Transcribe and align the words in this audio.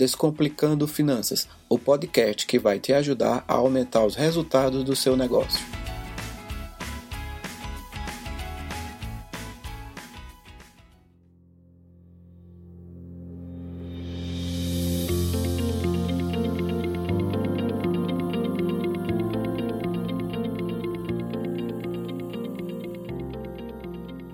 Descomplicando 0.00 0.86
Finanças, 0.86 1.46
o 1.68 1.78
podcast 1.78 2.46
que 2.46 2.58
vai 2.58 2.80
te 2.80 2.90
ajudar 2.90 3.44
a 3.46 3.52
aumentar 3.52 4.02
os 4.02 4.14
resultados 4.14 4.82
do 4.82 4.96
seu 4.96 5.14
negócio. 5.14 5.60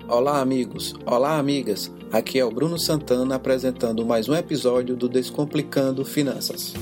Olá, 0.07 0.39
amigos! 0.39 0.95
Olá, 1.05 1.37
amigas! 1.37 1.96
Aqui 2.11 2.39
é 2.39 2.45
o 2.45 2.49
Bruno 2.49 2.79
Santana 2.79 3.35
apresentando 3.35 4.05
mais 4.05 4.29
um 4.29 4.33
episódio 4.33 4.95
do 4.95 5.09
Descomplicando 5.09 6.05
Finanças. 6.05 6.73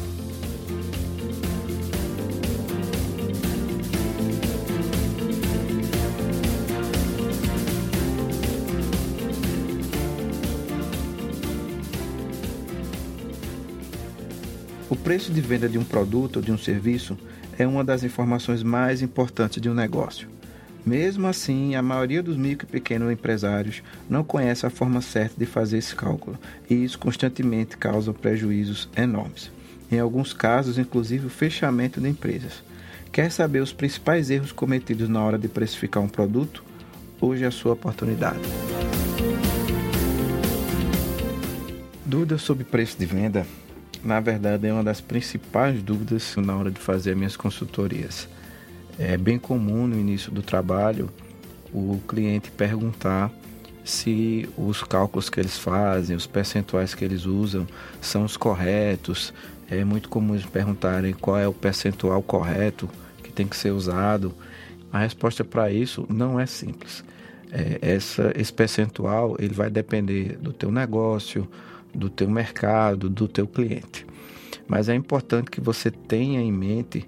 O 14.88 14.96
preço 14.96 15.34
de 15.34 15.42
venda 15.42 15.68
de 15.68 15.80
um 15.80 15.84
produto 15.84 16.36
ou 16.36 16.42
de 16.44 16.52
um 16.52 16.58
serviço 16.58 17.18
é 17.58 17.66
uma 17.66 17.84
das 17.84 18.04
informações 18.04 18.62
mais 18.62 19.02
importantes 19.02 19.60
de 19.60 19.68
um 19.68 19.74
negócio. 19.74 20.35
Mesmo 20.86 21.26
assim, 21.26 21.74
a 21.74 21.82
maioria 21.82 22.22
dos 22.22 22.38
micro 22.38 22.68
e 22.68 22.72
pequenos 22.72 23.12
empresários 23.12 23.82
não 24.08 24.24
conhece 24.24 24.68
a 24.68 24.70
forma 24.70 25.02
certa 25.02 25.34
de 25.36 25.46
fazer 25.46 25.80
esse 25.80 25.96
cálculo, 25.96 26.38
e 26.70 26.76
isso 26.76 27.00
constantemente 27.00 27.76
causa 27.76 28.14
prejuízos 28.14 28.88
enormes. 28.96 29.52
Em 29.92 30.00
alguns 30.00 30.32
casos, 30.32 30.78
inclusive 30.78 31.26
o 31.26 31.30
fechamento 31.30 32.00
de 32.00 32.08
empresas. 32.08 32.64
Quer 33.12 33.32
saber 33.32 33.62
os 33.62 33.74
principais 33.74 34.30
erros 34.30 34.52
cometidos 34.52 35.10
na 35.10 35.24
hora 35.24 35.40
de 35.40 35.48
precificar 35.48 36.04
um 36.04 36.08
produto? 36.08 36.64
Hoje 37.20 37.46
é 37.46 37.48
a 37.48 37.52
sua 37.52 37.74
oportunidade. 37.74 38.40
Dúvidas 42.06 42.44
sobre 42.44 42.64
preço 42.64 43.00
de 43.00 43.06
venda, 43.08 43.48
na 44.04 44.20
verdade, 44.20 44.68
é 44.68 44.72
uma 44.72 44.84
das 44.84 45.02
principais 45.02 45.82
dúvidas 45.82 46.36
na 46.38 46.56
hora 46.56 46.70
de 46.70 46.80
fazer 46.80 47.16
minhas 47.16 47.36
consultorias. 47.36 48.28
É 48.98 49.18
bem 49.18 49.38
comum 49.38 49.88
no 49.88 50.00
início 50.00 50.32
do 50.32 50.42
trabalho 50.42 51.10
o 51.74 52.00
cliente 52.08 52.50
perguntar 52.52 53.32
se 53.84 54.50
os 54.58 54.82
cálculos 54.84 55.30
que 55.30 55.40
eles 55.40 55.58
fazem, 55.58 56.16
os 56.16 56.26
percentuais 56.26 56.96
que 56.96 57.04
eles 57.04 57.26
usam 57.26 57.68
são 58.02 58.24
os 58.24 58.38
corretos. 58.38 59.34
É 59.70 59.84
muito 59.84 60.10
comum 60.10 60.34
eles 60.34 60.46
perguntarem 60.46 61.14
qual 61.14 61.38
é 61.38 61.48
o 61.48 61.54
percentual 61.54 62.22
correto 62.24 62.90
que 63.22 63.32
tem 63.32 63.46
que 63.46 63.58
ser 63.58 63.72
usado. 63.72 64.34
A 64.92 65.00
resposta 65.00 65.44
para 65.44 65.72
isso 65.72 66.06
não 66.10 66.40
é 66.40 66.46
simples. 66.46 67.04
É, 67.52 67.78
essa, 67.82 68.32
esse 68.36 68.52
percentual 68.52 69.36
ele 69.38 69.54
vai 69.54 69.70
depender 69.70 70.38
do 70.38 70.52
teu 70.52 70.72
negócio, 70.72 71.48
do 71.94 72.10
teu 72.10 72.30
mercado, 72.30 73.10
do 73.10 73.28
teu 73.28 73.46
cliente. 73.46 74.06
Mas 74.68 74.90
é 74.90 74.96
importante 74.96 75.52
que 75.52 75.62
você 75.62 75.92
tenha 75.92 76.42
em 76.42 76.52
mente 76.52 77.08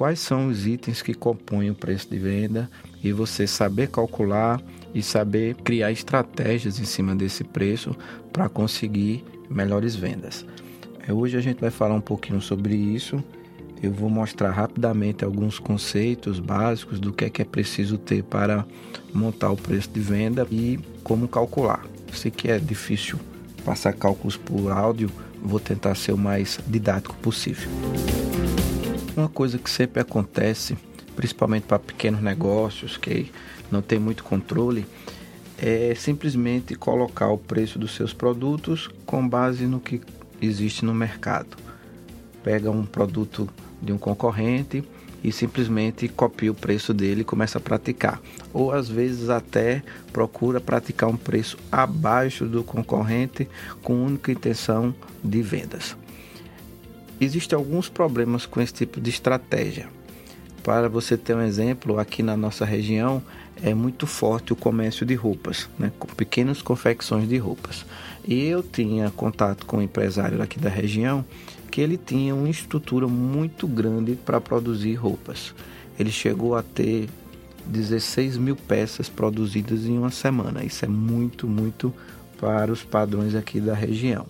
quais 0.00 0.18
são 0.18 0.48
os 0.48 0.66
itens 0.66 1.02
que 1.02 1.12
compõem 1.12 1.68
o 1.68 1.74
preço 1.74 2.08
de 2.08 2.18
venda 2.18 2.70
e 3.04 3.12
você 3.12 3.46
saber 3.46 3.88
calcular 3.88 4.58
e 4.94 5.02
saber 5.02 5.56
criar 5.56 5.92
estratégias 5.92 6.80
em 6.80 6.86
cima 6.86 7.14
desse 7.14 7.44
preço 7.44 7.94
para 8.32 8.48
conseguir 8.48 9.22
melhores 9.50 9.94
vendas. 9.94 10.46
É, 11.06 11.12
hoje 11.12 11.36
a 11.36 11.40
gente 11.42 11.60
vai 11.60 11.70
falar 11.70 11.94
um 11.94 12.00
pouquinho 12.00 12.40
sobre 12.40 12.74
isso. 12.74 13.22
Eu 13.82 13.92
vou 13.92 14.08
mostrar 14.08 14.52
rapidamente 14.52 15.22
alguns 15.22 15.58
conceitos 15.58 16.40
básicos 16.40 16.98
do 16.98 17.12
que 17.12 17.26
é 17.26 17.28
que 17.28 17.42
é 17.42 17.44
preciso 17.44 17.98
ter 17.98 18.22
para 18.22 18.64
montar 19.12 19.50
o 19.50 19.56
preço 19.56 19.90
de 19.90 20.00
venda 20.00 20.48
e 20.50 20.80
como 21.04 21.28
calcular. 21.28 21.84
Sei 22.14 22.30
que 22.30 22.50
é 22.50 22.58
difícil 22.58 23.18
passar 23.66 23.92
cálculos 23.92 24.38
por 24.38 24.72
áudio, 24.72 25.10
vou 25.42 25.60
tentar 25.60 25.94
ser 25.94 26.12
o 26.12 26.18
mais 26.18 26.58
didático 26.66 27.14
possível. 27.16 27.68
Uma 29.16 29.28
coisa 29.28 29.58
que 29.58 29.68
sempre 29.68 30.00
acontece, 30.00 30.78
principalmente 31.16 31.64
para 31.64 31.78
pequenos 31.78 32.22
negócios 32.22 32.96
que 32.96 33.30
não 33.70 33.82
tem 33.82 33.98
muito 33.98 34.22
controle, 34.22 34.86
é 35.58 35.94
simplesmente 35.94 36.74
colocar 36.74 37.28
o 37.28 37.36
preço 37.36 37.78
dos 37.78 37.94
seus 37.94 38.14
produtos 38.14 38.88
com 39.04 39.28
base 39.28 39.66
no 39.66 39.80
que 39.80 40.00
existe 40.40 40.84
no 40.84 40.94
mercado. 40.94 41.56
Pega 42.42 42.70
um 42.70 42.86
produto 42.86 43.48
de 43.82 43.92
um 43.92 43.98
concorrente 43.98 44.82
e 45.22 45.30
simplesmente 45.30 46.08
copia 46.08 46.50
o 46.50 46.54
preço 46.54 46.94
dele 46.94 47.20
e 47.20 47.24
começa 47.24 47.58
a 47.58 47.60
praticar. 47.60 48.20
Ou 48.54 48.72
às 48.72 48.88
vezes 48.88 49.28
até 49.28 49.82
procura 50.12 50.60
praticar 50.60 51.10
um 51.10 51.16
preço 51.16 51.58
abaixo 51.70 52.46
do 52.46 52.64
concorrente 52.64 53.46
com 53.82 54.02
única 54.02 54.32
intenção 54.32 54.94
de 55.22 55.42
vendas. 55.42 55.94
Existem 57.20 57.56
alguns 57.56 57.88
problemas 57.88 58.46
com 58.46 58.60
esse 58.60 58.72
tipo 58.72 59.00
de 59.00 59.10
estratégia. 59.10 59.88
Para 60.62 60.88
você 60.88 61.16
ter 61.16 61.34
um 61.34 61.42
exemplo, 61.42 61.98
aqui 61.98 62.22
na 62.22 62.36
nossa 62.36 62.64
região 62.64 63.22
é 63.62 63.74
muito 63.74 64.06
forte 64.06 64.52
o 64.52 64.56
comércio 64.56 65.04
de 65.04 65.14
roupas, 65.14 65.68
né, 65.78 65.92
com 65.98 66.06
pequenas 66.08 66.62
confecções 66.62 67.28
de 67.28 67.36
roupas. 67.36 67.84
E 68.26 68.46
eu 68.46 68.62
tinha 68.62 69.10
contato 69.10 69.66
com 69.66 69.78
um 69.78 69.82
empresário 69.82 70.40
aqui 70.40 70.58
da 70.58 70.68
região 70.68 71.24
que 71.70 71.80
ele 71.80 71.96
tinha 71.96 72.34
uma 72.34 72.48
estrutura 72.48 73.06
muito 73.06 73.66
grande 73.66 74.14
para 74.14 74.40
produzir 74.40 74.94
roupas. 74.94 75.54
Ele 75.98 76.10
chegou 76.10 76.54
a 76.54 76.62
ter 76.62 77.08
16 77.66 78.36
mil 78.36 78.56
peças 78.56 79.08
produzidas 79.08 79.84
em 79.84 79.96
uma 79.96 80.10
semana. 80.10 80.64
Isso 80.64 80.84
é 80.84 80.88
muito, 80.88 81.46
muito 81.46 81.94
para 82.40 82.72
os 82.72 82.82
padrões 82.82 83.34
aqui 83.34 83.60
da 83.60 83.74
região. 83.74 84.26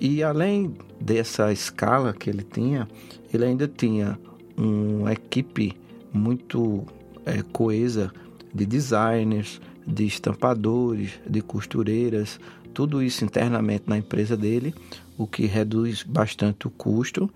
E 0.00 0.22
além 0.22 0.74
dessa 1.00 1.52
escala 1.52 2.12
que 2.12 2.28
ele 2.28 2.42
tinha, 2.42 2.86
ele 3.32 3.44
ainda 3.44 3.66
tinha 3.66 4.18
uma 4.56 5.12
equipe 5.12 5.76
muito 6.12 6.84
é, 7.24 7.42
coesa 7.42 8.12
de 8.54 8.66
designers, 8.66 9.60
de 9.86 10.06
estampadores, 10.06 11.12
de 11.28 11.40
costureiras, 11.40 12.38
tudo 12.74 13.02
isso 13.02 13.24
internamente 13.24 13.84
na 13.86 13.96
empresa 13.96 14.36
dele, 14.36 14.74
o 15.16 15.26
que 15.26 15.46
reduz 15.46 16.02
bastante 16.02 16.66
o 16.66 16.70
custo. 16.70 17.30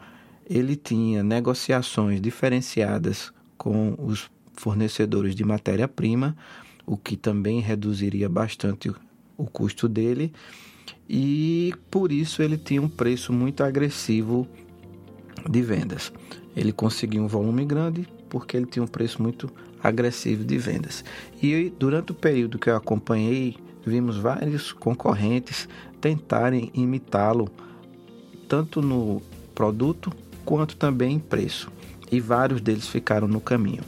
Ele 0.48 0.76
tinha 0.76 1.22
negociações 1.22 2.20
diferenciadas 2.20 3.32
com 3.56 3.94
os 3.98 4.30
fornecedores 4.52 5.34
de 5.34 5.44
matéria-prima, 5.44 6.36
o 6.84 6.96
que 6.96 7.16
também 7.16 7.60
reduziria 7.60 8.28
bastante 8.28 8.92
o 9.38 9.46
custo 9.46 9.88
dele 9.88 10.32
e 11.12 11.74
por 11.90 12.12
isso 12.12 12.40
ele 12.40 12.56
tinha 12.56 12.80
um 12.80 12.88
preço 12.88 13.32
muito 13.32 13.64
agressivo 13.64 14.46
de 15.50 15.60
vendas. 15.60 16.12
Ele 16.54 16.70
conseguiu 16.70 17.24
um 17.24 17.26
volume 17.26 17.64
grande 17.64 18.06
porque 18.28 18.56
ele 18.56 18.66
tinha 18.66 18.84
um 18.84 18.86
preço 18.86 19.20
muito 19.20 19.50
agressivo 19.82 20.44
de 20.44 20.56
vendas. 20.56 21.04
E 21.42 21.72
durante 21.76 22.12
o 22.12 22.14
período 22.14 22.60
que 22.60 22.70
eu 22.70 22.76
acompanhei, 22.76 23.56
vimos 23.84 24.18
vários 24.18 24.72
concorrentes 24.72 25.68
tentarem 26.00 26.70
imitá-lo, 26.72 27.48
tanto 28.46 28.80
no 28.80 29.20
produto 29.52 30.12
quanto 30.44 30.76
também 30.76 31.16
em 31.16 31.18
preço. 31.18 31.72
E 32.12 32.20
vários 32.20 32.60
deles 32.60 32.86
ficaram 32.86 33.26
no 33.26 33.40
caminho, 33.40 33.82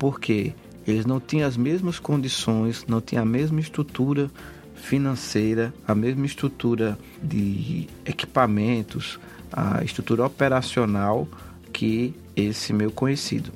porque 0.00 0.52
eles 0.84 1.06
não 1.06 1.20
tinham 1.20 1.46
as 1.46 1.56
mesmas 1.56 2.00
condições, 2.00 2.84
não 2.88 3.00
tinham 3.00 3.22
a 3.22 3.26
mesma 3.26 3.60
estrutura 3.60 4.28
financeira, 4.86 5.74
a 5.86 5.96
mesma 5.96 6.24
estrutura 6.24 6.96
de 7.20 7.88
equipamentos, 8.04 9.18
a 9.52 9.82
estrutura 9.82 10.24
operacional 10.24 11.26
que 11.72 12.14
esse 12.36 12.72
meu 12.72 12.92
conhecido. 12.92 13.50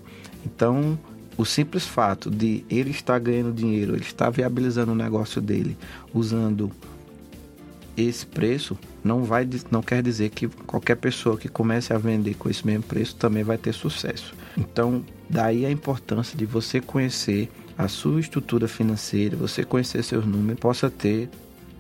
Então, 0.44 0.98
o 1.36 1.44
simples 1.44 1.86
fato 1.86 2.28
de 2.28 2.64
ele 2.68 2.90
estar 2.90 3.16
ganhando 3.20 3.52
dinheiro, 3.52 3.94
ele 3.94 4.02
estar 4.02 4.28
viabilizando 4.28 4.90
o 4.90 4.96
negócio 4.96 5.40
dele 5.40 5.76
usando 6.12 6.72
esse 7.96 8.26
preço, 8.26 8.76
não 9.04 9.22
vai 9.22 9.48
não 9.70 9.82
quer 9.82 10.02
dizer 10.02 10.30
que 10.30 10.48
qualquer 10.48 10.96
pessoa 10.96 11.36
que 11.36 11.48
comece 11.48 11.92
a 11.92 11.98
vender 11.98 12.34
com 12.34 12.50
esse 12.50 12.66
mesmo 12.66 12.82
preço 12.82 13.14
também 13.14 13.44
vai 13.44 13.56
ter 13.56 13.72
sucesso. 13.72 14.34
Então, 14.58 15.04
daí 15.28 15.64
a 15.64 15.70
importância 15.70 16.36
de 16.36 16.44
você 16.44 16.80
conhecer 16.80 17.48
a 17.84 17.88
sua 17.88 18.20
estrutura 18.20 18.68
financeira, 18.68 19.36
você 19.36 19.64
conhecer 19.64 20.02
seus 20.04 20.26
números, 20.26 20.60
possa 20.60 20.90
ter 20.90 21.30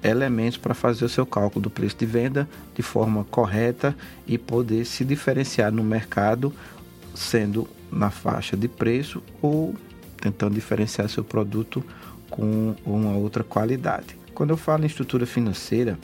elementos 0.02 0.56
para 0.56 0.72
fazer 0.72 1.04
o 1.04 1.08
seu 1.10 1.26
cálculo 1.26 1.64
do 1.64 1.70
preço 1.70 1.96
de 1.98 2.06
venda 2.06 2.48
de 2.74 2.80
forma 2.80 3.24
correta 3.24 3.94
e 4.26 4.38
poder 4.38 4.86
se 4.86 5.04
diferenciar 5.04 5.70
no 5.70 5.84
mercado, 5.84 6.54
sendo 7.14 7.68
na 7.92 8.10
faixa 8.10 8.56
de 8.56 8.66
preço 8.66 9.22
ou 9.42 9.74
tentando 10.18 10.54
diferenciar 10.54 11.06
seu 11.10 11.22
produto 11.22 11.84
com 12.30 12.74
uma 12.86 13.12
outra 13.12 13.44
qualidade. 13.44 14.16
Quando 14.32 14.50
eu 14.50 14.56
falo 14.56 14.84
em 14.84 14.86
estrutura 14.86 15.26
financeira, 15.26 15.98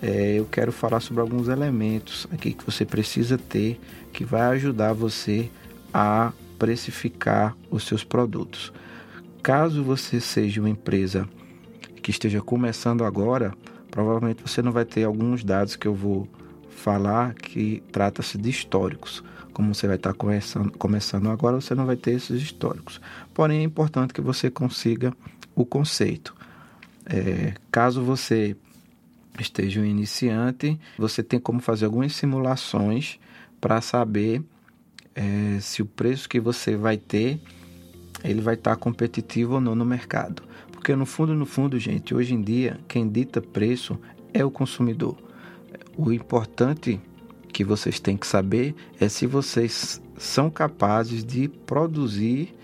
é, 0.00 0.36
eu 0.38 0.46
quero 0.46 0.72
falar 0.72 1.00
sobre 1.00 1.20
alguns 1.20 1.48
elementos 1.48 2.26
aqui 2.32 2.54
que 2.54 2.64
você 2.64 2.86
precisa 2.86 3.36
ter 3.36 3.78
que 4.14 4.24
vai 4.24 4.42
ajudar 4.56 4.94
você 4.94 5.50
a 5.92 6.32
precificar 6.58 7.54
os 7.70 7.84
seus 7.84 8.02
produtos. 8.02 8.72
Caso 9.46 9.84
você 9.84 10.20
seja 10.20 10.60
uma 10.60 10.68
empresa 10.68 11.28
que 12.02 12.10
esteja 12.10 12.42
começando 12.42 13.04
agora, 13.04 13.54
provavelmente 13.92 14.42
você 14.42 14.60
não 14.60 14.72
vai 14.72 14.84
ter 14.84 15.04
alguns 15.04 15.44
dados 15.44 15.76
que 15.76 15.86
eu 15.86 15.94
vou 15.94 16.28
falar 16.68 17.32
que 17.32 17.80
trata-se 17.92 18.36
de 18.38 18.50
históricos. 18.50 19.22
Como 19.52 19.72
você 19.72 19.86
vai 19.86 19.94
estar 19.94 20.14
começando, 20.14 20.76
começando 20.76 21.30
agora, 21.30 21.60
você 21.60 21.76
não 21.76 21.86
vai 21.86 21.94
ter 21.94 22.14
esses 22.14 22.42
históricos. 22.42 23.00
Porém, 23.32 23.60
é 23.60 23.62
importante 23.62 24.12
que 24.12 24.20
você 24.20 24.50
consiga 24.50 25.14
o 25.54 25.64
conceito. 25.64 26.34
É, 27.08 27.54
caso 27.70 28.02
você 28.02 28.56
esteja 29.38 29.80
um 29.80 29.84
iniciante, 29.84 30.76
você 30.98 31.22
tem 31.22 31.38
como 31.38 31.60
fazer 31.60 31.84
algumas 31.84 32.16
simulações 32.16 33.20
para 33.60 33.80
saber 33.80 34.42
é, 35.14 35.60
se 35.60 35.82
o 35.82 35.86
preço 35.86 36.28
que 36.28 36.40
você 36.40 36.76
vai 36.76 36.96
ter 36.96 37.40
ele 38.26 38.40
vai 38.40 38.54
estar 38.54 38.76
competitivo 38.76 39.54
ou 39.54 39.60
não 39.60 39.74
no 39.74 39.84
mercado. 39.84 40.42
Porque 40.72 40.94
no 40.94 41.06
fundo, 41.06 41.34
no 41.34 41.46
fundo, 41.46 41.78
gente, 41.78 42.14
hoje 42.14 42.34
em 42.34 42.42
dia 42.42 42.78
quem 42.86 43.08
dita 43.08 43.40
preço 43.40 43.98
é 44.32 44.44
o 44.44 44.50
consumidor. 44.50 45.16
O 45.96 46.12
importante 46.12 47.00
que 47.52 47.64
vocês 47.64 47.98
têm 47.98 48.16
que 48.16 48.26
saber 48.26 48.74
é 49.00 49.08
se 49.08 49.26
vocês 49.26 50.00
são 50.18 50.50
capazes 50.50 51.24
de 51.24 51.48
produzir 51.48 52.54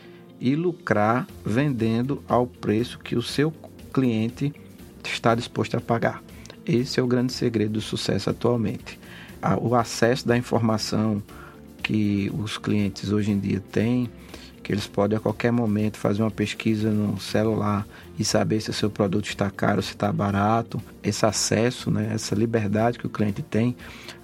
e 0.41 0.55
lucrar 0.55 1.27
vendendo 1.45 2.23
ao 2.29 2.47
preço 2.47 2.99
que 2.99 3.17
o 3.17 3.23
seu 3.23 3.53
cliente 3.93 4.53
está 5.05 5.35
disposto 5.35 5.77
a 5.77 5.81
pagar. 5.81 6.23
Esse 6.67 7.01
é 7.01 7.03
o 7.03 7.07
grande 7.07 7.33
segredo 7.33 7.73
do 7.73 7.81
sucesso 7.81 8.31
atualmente. 8.31 8.99
O 9.61 9.75
acesso 9.75 10.27
da 10.27 10.37
informação 10.37 11.23
que 11.83 12.31
os 12.35 12.59
clientes 12.59 13.11
hoje 13.11 13.33
em 13.33 13.39
dia 13.39 13.61
têm, 13.61 14.09
eles 14.75 14.87
podem 14.87 15.19
a 15.19 15.21
qualquer 15.21 15.53
momento 15.53 15.99
fazer 15.99 16.23
uma 16.23 16.31
pesquisa 16.31 16.91
no 16.91 17.21
celular 17.21 17.87
e 18.19 18.25
saber 18.25 18.61
se 18.61 18.71
o 18.71 18.73
seu 18.73 18.91
produto 18.91 19.27
está 19.27 19.51
caro, 19.51 19.83
se 19.83 19.91
está 19.91 20.13
barato. 20.13 20.81
Esse 21.03 21.27
acesso, 21.27 21.91
né, 21.91 22.11
essa 22.15 22.35
liberdade 22.35 22.99
que 22.99 23.07
o 23.07 23.11
cliente 23.11 23.43
tem, 23.43 23.77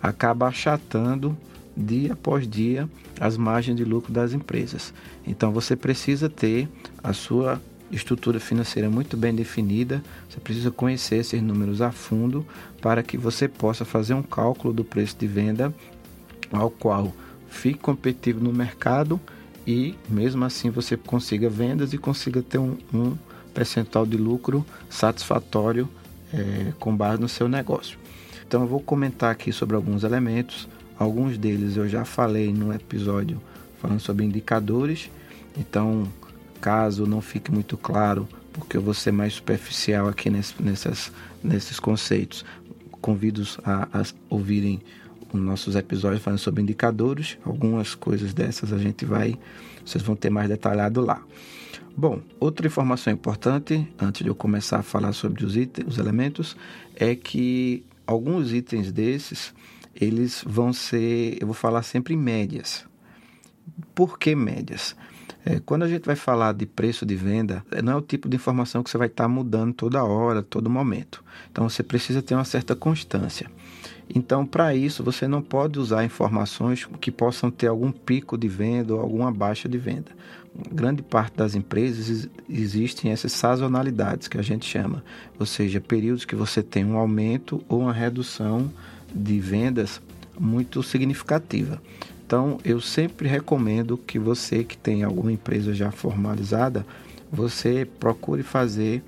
acaba 0.03 0.49
achatando 0.49 1.37
dia 1.77 2.13
após 2.15 2.49
dia 2.49 2.89
as 3.21 3.37
margens 3.37 3.77
de 3.77 3.85
lucro 3.85 4.13
das 4.13 4.33
empresas. 4.33 4.93
Então 5.27 5.53
você 5.53 5.77
precisa 5.77 6.29
ter 6.29 6.69
a 7.03 7.13
sua 7.13 7.61
estrutura 7.91 8.39
financeira 8.39 8.91
muito 8.91 9.17
bem 9.17 9.35
definida, 9.35 10.03
você 10.29 10.39
precisa 10.41 10.71
conhecer 10.71 11.17
esses 11.17 11.43
números 11.43 11.81
a 11.81 11.91
fundo 11.91 12.47
para 12.81 13.03
que 13.03 13.17
você 13.17 13.49
possa 13.49 13.85
fazer 13.85 14.15
um 14.15 14.23
cálculo 14.23 14.75
do 14.75 14.85
preço 14.85 15.17
de 15.19 15.27
venda 15.27 15.75
ao 16.53 16.71
qual 16.71 17.13
fique 17.49 17.79
competitivo 17.79 18.41
no 18.41 18.53
mercado 18.53 19.19
e 19.69 19.95
mesmo 20.09 20.47
assim 20.47 20.71
você 20.71 20.97
consiga 20.97 21.51
vendas 21.51 21.93
e 21.93 21.99
consiga 21.99 22.41
ter 22.41 22.57
um, 22.57 22.79
um 22.93 23.15
percentual 23.53 24.07
de 24.07 24.17
lucro 24.17 24.65
satisfatório 24.89 25.87
é, 26.33 26.73
com 26.81 26.97
base 26.97 27.21
no 27.21 27.29
seu 27.29 27.47
negócio. 27.51 27.99
Então 28.47 28.63
eu 28.63 28.67
vou 28.67 28.81
comentar 28.81 29.31
aqui 29.31 29.53
sobre 29.53 29.77
alguns 29.77 30.05
elementos, 30.05 30.67
alguns 30.99 31.37
deles 31.37 31.77
eu 31.77 31.87
já 31.87 32.03
falei 32.07 32.51
no 32.51 32.73
episódio 32.73 33.43
falando 33.79 34.01
sobre 34.01 34.25
indicadores, 34.25 35.11
então 35.55 36.09
caso 36.63 37.05
não 37.05 37.21
fique 37.21 37.53
muito 37.53 37.77
claro, 37.77 38.27
porque 38.55 38.75
eu 38.75 38.81
vou 38.81 38.95
ser 38.95 39.13
mais 39.13 39.35
superficial 39.35 40.09
aqui 40.09 40.31
nesse, 40.31 40.55
nessas, 40.63 41.13
nesses 41.45 41.79
conceitos, 41.79 42.43
convido-os 43.03 43.59
a, 43.63 43.87
a 43.93 44.03
ouvirem 44.31 44.81
nossos 45.33 45.77
episódios 45.77 46.23
falando 46.23 46.39
sobre 46.39 46.63
indicadores. 46.63 47.39
Algumas 47.45 47.95
coisas 47.95 48.33
dessas 48.33 48.73
a 48.73 48.79
gente 48.79 49.05
vai, 49.05 49.39
vocês 49.85 50.03
vão 50.03 50.17
ter 50.17 50.31
mais 50.31 50.49
detalhado 50.49 51.01
lá. 51.01 51.23
Bom, 51.97 52.21
outra 52.39 52.67
informação 52.67 53.13
importante, 53.13 53.87
antes 53.99 54.23
de 54.23 54.29
eu 54.29 54.35
começar 54.35 54.79
a 54.79 54.83
falar 54.83 55.13
sobre 55.13 55.45
os 55.45 55.57
itens, 55.57 55.89
os 55.89 55.99
elementos, 55.99 56.57
é 56.95 57.15
que 57.15 57.85
alguns 58.07 58.53
itens 58.53 58.93
desses, 58.93 59.53
eles 59.95 60.45
vão 60.47 60.73
ser, 60.73 61.37
eu 61.41 61.47
vou 61.47 61.55
falar 61.55 61.83
sempre 61.83 62.15
em 62.15 62.17
médias. 62.17 62.87
Por 63.95 64.19
que 64.19 64.35
médias? 64.35 64.95
É, 65.45 65.61
quando 65.61 65.83
a 65.83 65.89
gente 65.89 66.05
vai 66.05 66.15
falar 66.15 66.53
de 66.53 66.67
preço 66.67 67.05
de 67.05 67.17
venda, 67.17 67.65
é, 67.71 67.83
não 67.83 67.95
é 67.95 67.97
o 67.97 68.03
tipo 68.03 68.29
de 68.29 68.37
informação 68.37 68.83
que 68.83 68.91
você 68.91 68.99
vai 68.99 69.09
estar 69.09 69.25
tá 69.25 69.29
mudando 69.29 69.73
toda 69.73 70.05
hora, 70.05 70.43
todo 70.43 70.71
momento. 70.71 71.25
Então 71.51 71.69
você 71.69 71.83
precisa 71.83 72.23
ter 72.23 72.35
uma 72.35 72.45
certa 72.45 72.77
constância. 72.77 73.51
Então, 74.15 74.47
para 74.47 74.75
isso, 74.75 75.05
você 75.05 75.29
não 75.29 75.43
pode 75.43 75.79
usar 75.79 76.05
informações 76.05 76.89
que 77.01 77.11
possam 77.11 77.51
ter 77.51 77.67
algum 77.67 77.93
pico 77.93 78.39
de 78.39 78.49
venda 78.49 78.95
ou 78.95 79.01
alguma 79.01 79.31
baixa 79.31 79.69
de 79.69 79.77
venda. 79.77 80.11
Grande 80.73 81.03
parte 81.03 81.37
das 81.37 81.55
empresas 81.55 82.29
existem 82.49 83.13
essas 83.13 83.33
sazonalidades 83.33 84.27
que 84.27 84.39
a 84.39 84.43
gente 84.43 84.67
chama, 84.67 85.05
ou 85.39 85.47
seja, 85.47 85.81
períodos 85.81 86.25
que 86.25 86.35
você 86.35 86.63
tem 86.63 86.85
um 86.85 86.97
aumento 86.97 87.63
ou 87.69 87.81
uma 87.83 87.93
redução 87.93 88.71
de 89.15 89.39
vendas 89.39 90.01
muito 90.39 90.83
significativa. 90.83 91.81
Então, 92.27 92.59
eu 92.65 92.81
sempre 92.81 93.29
recomendo 93.29 93.97
que 93.97 94.19
você 94.19 94.65
que 94.65 94.77
tem 94.77 95.03
alguma 95.03 95.33
empresa 95.33 95.73
já 95.73 95.91
formalizada, 95.91 96.85
você 97.31 97.87
procure 97.99 98.43
fazer 98.43 99.03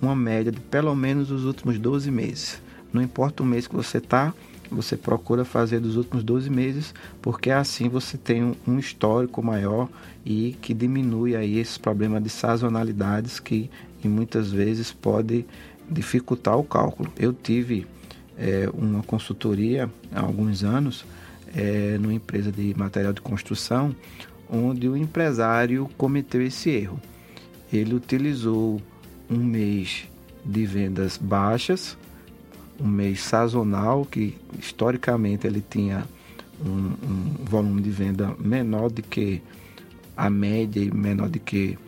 uma 0.00 0.16
média 0.16 0.52
de 0.52 0.60
pelo 0.60 0.94
menos 0.94 1.30
os 1.30 1.44
últimos 1.44 1.78
12 1.78 2.10
meses. 2.10 2.62
Não 2.92 3.02
importa 3.02 3.42
o 3.42 3.46
mês 3.46 3.66
que 3.66 3.74
você 3.74 3.98
está, 3.98 4.34
você 4.70 4.96
procura 4.96 5.44
fazer 5.44 5.80
dos 5.80 5.96
últimos 5.96 6.24
12 6.24 6.48
meses, 6.50 6.94
porque 7.20 7.50
assim 7.50 7.88
você 7.88 8.16
tem 8.16 8.56
um 8.66 8.78
histórico 8.78 9.42
maior 9.42 9.88
e 10.24 10.56
que 10.60 10.72
diminui 10.72 11.36
aí 11.36 11.58
esses 11.58 11.78
problemas 11.78 12.22
de 12.22 12.30
sazonalidades 12.30 13.38
que 13.38 13.70
muitas 14.04 14.50
vezes 14.50 14.92
pode 14.92 15.44
dificultar 15.88 16.56
o 16.56 16.64
cálculo. 16.64 17.12
Eu 17.18 17.32
tive 17.32 17.86
é, 18.36 18.68
uma 18.72 19.02
consultoria 19.02 19.90
há 20.12 20.20
alguns 20.20 20.64
anos 20.64 21.04
é, 21.54 21.98
numa 21.98 22.14
empresa 22.14 22.50
de 22.50 22.74
material 22.76 23.12
de 23.12 23.20
construção, 23.20 23.94
onde 24.50 24.88
o 24.88 24.96
empresário 24.96 25.88
cometeu 25.96 26.42
esse 26.42 26.70
erro. 26.70 27.00
Ele 27.72 27.94
utilizou 27.94 28.80
um 29.30 29.38
mês 29.38 30.08
de 30.44 30.66
vendas 30.66 31.16
baixas, 31.16 31.96
um 32.80 32.88
mês 32.88 33.20
sazonal, 33.20 34.04
que 34.04 34.36
historicamente 34.58 35.46
ele 35.46 35.62
tinha 35.68 36.04
um, 36.64 36.92
um 37.02 37.44
volume 37.44 37.82
de 37.82 37.90
venda 37.90 38.34
menor 38.38 38.90
do 38.90 39.02
que 39.02 39.42
a 40.16 40.28
média 40.28 40.80
e 40.80 40.90
menor 40.90 41.28
do 41.28 41.38
que 41.38 41.78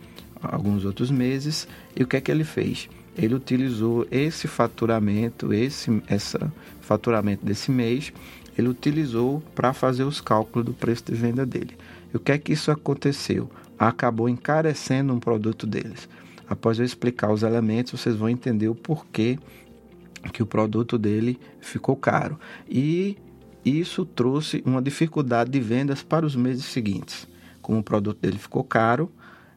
alguns 0.41 0.85
outros 0.85 1.11
meses. 1.11 1.67
E 1.95 2.03
o 2.03 2.07
que 2.07 2.17
é 2.17 2.21
que 2.21 2.31
ele 2.31 2.43
fez? 2.43 2.89
Ele 3.17 3.33
utilizou 3.33 4.05
esse 4.11 4.47
faturamento, 4.47 5.53
esse 5.53 6.01
essa 6.07 6.51
faturamento 6.81 7.45
desse 7.45 7.71
mês 7.71 8.13
ele 8.57 8.69
utilizou 8.69 9.41
para 9.53 9.73
fazer 9.73 10.03
os 10.03 10.21
cálculos 10.21 10.65
do 10.65 10.73
preço 10.73 11.03
de 11.05 11.13
venda 11.13 11.45
dele. 11.45 11.77
E 12.13 12.17
o 12.17 12.19
que 12.19 12.31
é 12.31 12.37
que 12.37 12.53
isso 12.53 12.71
aconteceu? 12.71 13.49
Acabou 13.77 14.29
encarecendo 14.29 15.13
um 15.13 15.19
produto 15.19 15.67
deles. 15.67 16.07
Após 16.49 16.79
eu 16.79 16.85
explicar 16.85 17.31
os 17.31 17.43
elementos, 17.43 17.99
vocês 17.99 18.15
vão 18.15 18.29
entender 18.29 18.69
o 18.69 18.75
porquê 18.75 19.37
que 20.31 20.43
o 20.43 20.45
produto 20.45 20.97
dele 20.97 21.39
ficou 21.59 21.95
caro. 21.95 22.39
E 22.69 23.17
isso 23.63 24.05
trouxe 24.05 24.61
uma 24.65 24.81
dificuldade 24.81 25.49
de 25.49 25.59
vendas 25.59 26.03
para 26.03 26.25
os 26.25 26.35
meses 26.35 26.65
seguintes. 26.65 27.27
Como 27.61 27.79
o 27.79 27.83
produto 27.83 28.19
dele 28.19 28.37
ficou 28.37 28.63
caro, 28.63 29.11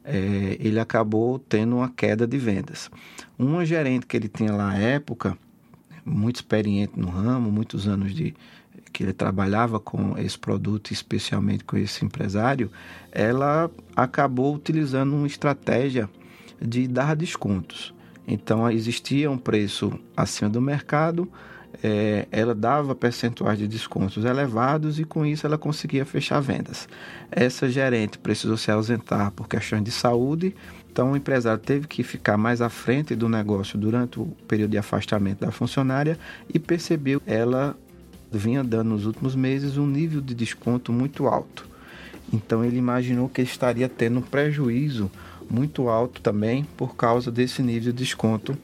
é, 0.05 0.57
ele 0.59 0.81
acabou 0.81 1.39
tendo 1.39 1.77
uma 1.77 1.91
queda 1.91 2.27
de 2.27 2.39
vendas. 2.39 2.91
Uma 3.39 3.67
gerente 3.67 4.07
que 4.07 4.17
ele 4.17 4.29
tinha 4.29 4.53
lá 4.53 4.69
na 4.69 4.79
época, 4.79 5.37
muito 6.05 6.37
experiente 6.37 6.99
no 6.99 7.09
ramo, 7.09 7.53
muitos 7.53 7.87
anos 7.87 8.15
de, 8.15 8.35
que 8.93 9.03
ele 9.03 9.13
trabalhava 9.13 9.79
com 9.79 10.17
esse 10.17 10.39
produto, 10.39 10.91
especialmente 10.91 11.65
com 11.65 11.77
esse 11.77 12.05
empresário, 12.05 12.71
ela 13.13 13.71
acabou 13.95 14.55
utilizando 14.55 15.15
uma 15.15 15.27
estratégia 15.27 16.09
de 16.61 16.89
dar 16.89 17.15
descontos. 17.15 17.95
Então 18.29 18.71
existia 18.71 19.31
um 19.31 19.39
preço 19.39 19.99
acima 20.15 20.51
do 20.51 20.61
mercado, 20.61 21.27
é, 21.83 22.27
ela 22.31 22.55
dava 22.55 22.95
percentuais 22.95 23.59
de 23.59 23.67
descontos 23.67 24.25
elevados 24.25 25.01
e 25.01 25.05
com 25.05 25.25
isso 25.25 25.47
ela 25.47 25.57
conseguia 25.57 26.05
fechar 26.05 26.39
vendas. 26.41 26.87
Essa 27.31 27.71
gerente 27.71 28.19
precisou 28.19 28.59
se 28.59 28.71
ausentar 28.71 29.31
por 29.31 29.49
questões 29.49 29.83
de 29.83 29.91
saúde, 29.91 30.55
então 30.93 31.13
o 31.13 31.17
empresário 31.17 31.63
teve 31.63 31.87
que 31.87 32.03
ficar 32.03 32.37
mais 32.37 32.61
à 32.61 32.69
frente 32.69 33.15
do 33.15 33.29
negócio 33.29 33.79
durante 33.79 34.21
o 34.21 34.27
período 34.47 34.73
de 34.73 34.79
afastamento 34.79 35.41
da 35.41 35.51
funcionária 35.51 36.19
e 36.53 36.59
percebeu 36.59 37.23
ela 37.27 37.75
vinha 38.31 38.63
dando 38.63 38.91
nos 38.91 39.07
últimos 39.07 39.35
meses 39.35 39.79
um 39.79 39.87
nível 39.87 40.21
de 40.21 40.35
desconto 40.35 40.93
muito 40.93 41.27
alto. 41.27 41.67
Então 42.31 42.63
ele 42.63 42.77
imaginou 42.77 43.27
que 43.29 43.41
estaria 43.41 43.89
tendo 43.89 44.19
um 44.19 44.23
prejuízo 44.23 45.11
muito 45.51 45.89
alto 45.89 46.21
também 46.21 46.65
por 46.77 46.97
causa 46.97 47.31
desse 47.31 47.63
nível 47.63 47.93
de 47.93 47.99
desconto 47.99 48.57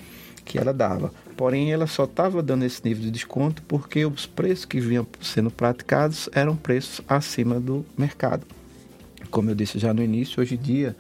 que 0.45 0.59
ela 0.59 0.73
dava. 0.73 1.13
Porém, 1.37 1.73
ela 1.73 1.87
só 1.87 2.05
estava 2.05 2.43
dando 2.43 2.65
esse 2.65 2.81
nível 2.85 3.03
de 3.03 3.11
desconto 3.11 3.63
porque 3.63 4.05
os 4.05 4.27
preços 4.27 4.65
que 4.65 4.81
vinham 4.81 5.07
sendo 5.21 5.51
praticados 5.51 6.29
eram 6.33 6.55
preços 6.55 7.01
acima 7.09 7.59
do 7.59 7.85
mercado. 7.97 8.47
Como 9.31 9.51
eu 9.51 9.55
disse 9.55 9.79
já 9.79 9.93
no 9.93 10.03
início, 10.03 10.41
hoje 10.41 10.55
em 10.55 10.59
dia, 10.59 10.97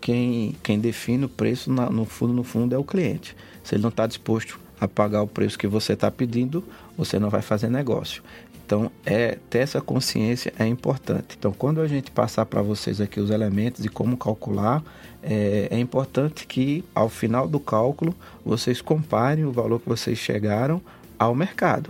quem, 0.00 0.54
quem 0.62 0.78
define 0.78 1.24
o 1.24 1.28
preço 1.28 1.72
na, 1.72 1.88
no 1.88 2.04
fundo 2.04 2.32
no 2.32 2.44
fundo 2.44 2.74
é 2.74 2.78
o 2.78 2.84
cliente. 2.84 3.36
Se 3.64 3.74
ele 3.74 3.82
não 3.82 3.88
está 3.88 4.06
disposto 4.06 4.58
a 4.80 4.86
pagar 4.86 5.22
o 5.22 5.26
preço 5.26 5.58
que 5.58 5.66
você 5.66 5.94
está 5.94 6.10
pedindo, 6.10 6.62
você 6.96 7.18
não 7.18 7.30
vai 7.30 7.42
fazer 7.42 7.68
negócio. 7.68 8.22
Então, 8.68 8.92
é 9.06 9.38
ter 9.48 9.60
essa 9.60 9.80
consciência 9.80 10.52
é 10.58 10.66
importante. 10.66 11.36
Então, 11.38 11.52
quando 11.52 11.80
a 11.80 11.88
gente 11.88 12.10
passar 12.10 12.44
para 12.44 12.60
vocês 12.60 13.00
aqui 13.00 13.18
os 13.18 13.30
elementos 13.30 13.82
e 13.82 13.88
como 13.88 14.14
calcular, 14.14 14.84
é, 15.22 15.68
é, 15.70 15.78
importante 15.78 16.46
que 16.46 16.84
ao 16.94 17.08
final 17.08 17.48
do 17.48 17.58
cálculo 17.58 18.14
vocês 18.44 18.82
comparem 18.82 19.46
o 19.46 19.52
valor 19.52 19.80
que 19.80 19.88
vocês 19.88 20.18
chegaram 20.18 20.82
ao 21.18 21.34
mercado. 21.34 21.88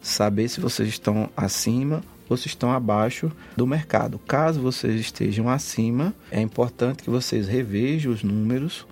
Saber 0.00 0.48
se 0.48 0.58
vocês 0.58 0.88
estão 0.88 1.28
acima 1.36 2.02
se 2.34 2.48
estão 2.48 2.72
abaixo 2.72 3.30
do 3.54 3.66
mercado. 3.66 4.18
Caso 4.18 4.58
vocês 4.58 4.98
estejam 4.98 5.50
acima, 5.50 6.14
é 6.30 6.40
importante 6.40 7.02
que 7.02 7.10
vocês 7.10 7.46
revejam 7.46 8.10
os 8.10 8.22
números, 8.24 8.86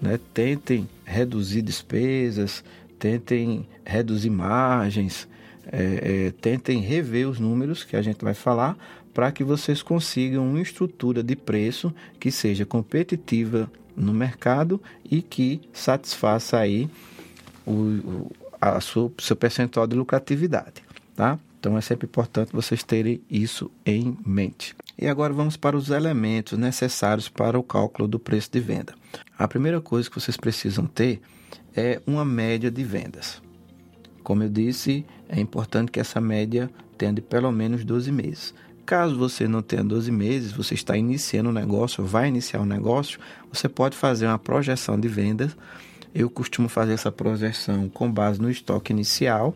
né? 0.00 0.18
tentem 0.32 0.88
reduzir 1.04 1.60
despesas, 1.60 2.62
tentem 2.98 3.68
reduzir 3.84 4.30
margens, 4.30 5.28
é, 5.70 6.26
é, 6.26 6.30
tentem 6.40 6.80
rever 6.80 7.28
os 7.28 7.38
números 7.38 7.84
que 7.84 7.96
a 7.96 8.02
gente 8.02 8.24
vai 8.24 8.34
falar 8.34 8.76
para 9.12 9.32
que 9.32 9.42
vocês 9.42 9.82
consigam 9.82 10.48
uma 10.48 10.60
estrutura 10.60 11.22
de 11.22 11.34
preço 11.34 11.92
que 12.20 12.30
seja 12.30 12.64
competitiva 12.64 13.70
no 13.96 14.14
mercado 14.14 14.80
e 15.10 15.20
que 15.20 15.60
satisfaça 15.72 16.58
aí 16.58 16.88
o, 17.66 17.72
o 17.72 18.32
a 18.60 18.80
sua, 18.80 19.10
seu 19.18 19.36
percentual 19.36 19.86
de 19.86 19.96
lucratividade, 19.96 20.82
tá? 21.14 21.38
Então 21.60 21.76
é 21.76 21.80
sempre 21.80 22.06
importante 22.06 22.52
vocês 22.52 22.82
terem 22.82 23.20
isso 23.30 23.70
em 23.84 24.16
mente. 24.24 24.74
E 24.96 25.06
agora 25.06 25.32
vamos 25.32 25.56
para 25.56 25.76
os 25.76 25.90
elementos 25.90 26.58
necessários 26.58 27.28
para 27.28 27.58
o 27.58 27.62
cálculo 27.62 28.08
do 28.08 28.18
preço 28.18 28.50
de 28.52 28.60
venda. 28.60 28.94
A 29.36 29.46
primeira 29.46 29.80
coisa 29.80 30.08
que 30.08 30.20
vocês 30.20 30.36
precisam 30.36 30.86
ter 30.86 31.20
é 31.74 32.00
uma 32.06 32.24
média 32.24 32.70
de 32.70 32.84
vendas. 32.84 33.40
Como 34.28 34.42
eu 34.42 34.48
disse, 34.50 35.06
é 35.26 35.40
importante 35.40 35.90
que 35.90 35.98
essa 35.98 36.20
média 36.20 36.68
tenha 36.98 37.14
de 37.14 37.22
pelo 37.22 37.50
menos 37.50 37.82
12 37.82 38.12
meses. 38.12 38.52
Caso 38.84 39.16
você 39.16 39.48
não 39.48 39.62
tenha 39.62 39.82
12 39.82 40.12
meses, 40.12 40.52
você 40.52 40.74
está 40.74 40.98
iniciando 40.98 41.48
um 41.48 41.52
negócio, 41.52 42.04
vai 42.04 42.28
iniciar 42.28 42.60
um 42.60 42.66
negócio, 42.66 43.18
você 43.50 43.70
pode 43.70 43.96
fazer 43.96 44.26
uma 44.26 44.38
projeção 44.38 45.00
de 45.00 45.08
vendas. 45.08 45.56
Eu 46.14 46.28
costumo 46.28 46.68
fazer 46.68 46.92
essa 46.92 47.10
projeção 47.10 47.88
com 47.88 48.12
base 48.12 48.38
no 48.38 48.50
estoque 48.50 48.92
inicial 48.92 49.54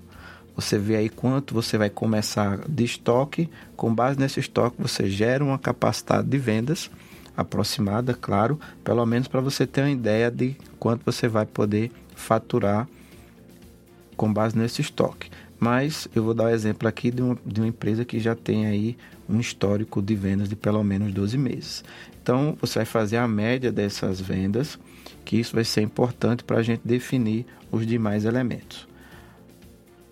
você 0.56 0.78
vê 0.78 0.96
aí 0.96 1.10
quanto 1.10 1.52
você 1.52 1.76
vai 1.76 1.90
começar 1.90 2.60
de 2.66 2.84
estoque. 2.84 3.50
Com 3.76 3.94
base 3.94 4.18
nesse 4.18 4.40
estoque, 4.40 4.76
você 4.78 5.08
gera 5.10 5.44
uma 5.44 5.58
capacidade 5.58 6.28
de 6.28 6.38
vendas 6.38 6.90
aproximada, 7.36 8.14
claro, 8.14 8.58
pelo 8.82 9.04
menos 9.04 9.28
para 9.28 9.40
você 9.40 9.66
ter 9.66 9.82
uma 9.82 9.90
ideia 9.90 10.30
de 10.30 10.56
quanto 10.78 11.04
você 11.04 11.28
vai 11.28 11.44
poder 11.46 11.90
faturar 12.14 12.86
com 14.16 14.32
base 14.32 14.56
nesse 14.56 14.80
estoque. 14.80 15.30
Mas 15.58 16.08
eu 16.14 16.24
vou 16.24 16.34
dar 16.34 16.44
o 16.44 16.46
um 16.46 16.50
exemplo 16.50 16.88
aqui 16.88 17.10
de 17.10 17.22
uma, 17.22 17.38
de 17.46 17.60
uma 17.60 17.68
empresa 17.68 18.04
que 18.04 18.18
já 18.18 18.34
tem 18.34 18.66
aí 18.66 18.96
um 19.28 19.38
histórico 19.38 20.02
de 20.02 20.14
vendas 20.14 20.48
de 20.48 20.56
pelo 20.56 20.82
menos 20.82 21.12
12 21.12 21.38
meses. 21.38 21.84
Então, 22.22 22.56
você 22.60 22.80
vai 22.80 22.86
fazer 22.86 23.16
a 23.16 23.28
média 23.28 23.70
dessas 23.70 24.20
vendas, 24.20 24.78
que 25.24 25.36
isso 25.36 25.54
vai 25.54 25.64
ser 25.64 25.82
importante 25.82 26.44
para 26.44 26.58
a 26.58 26.62
gente 26.62 26.82
definir 26.84 27.46
os 27.70 27.86
demais 27.86 28.24
elementos. 28.24 28.88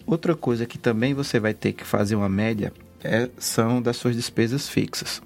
Outra 0.06 0.34
coisa 0.34 0.66
que 0.66 0.78
também 0.78 1.14
você 1.14 1.38
vai 1.38 1.54
ter 1.54 1.72
que 1.72 1.84
fazer 1.84 2.16
uma 2.16 2.28
média 2.28 2.72
é, 3.02 3.28
são 3.38 3.80
das 3.80 3.96
suas 3.96 4.16
despesas 4.16 4.68
fixas. 4.68 5.22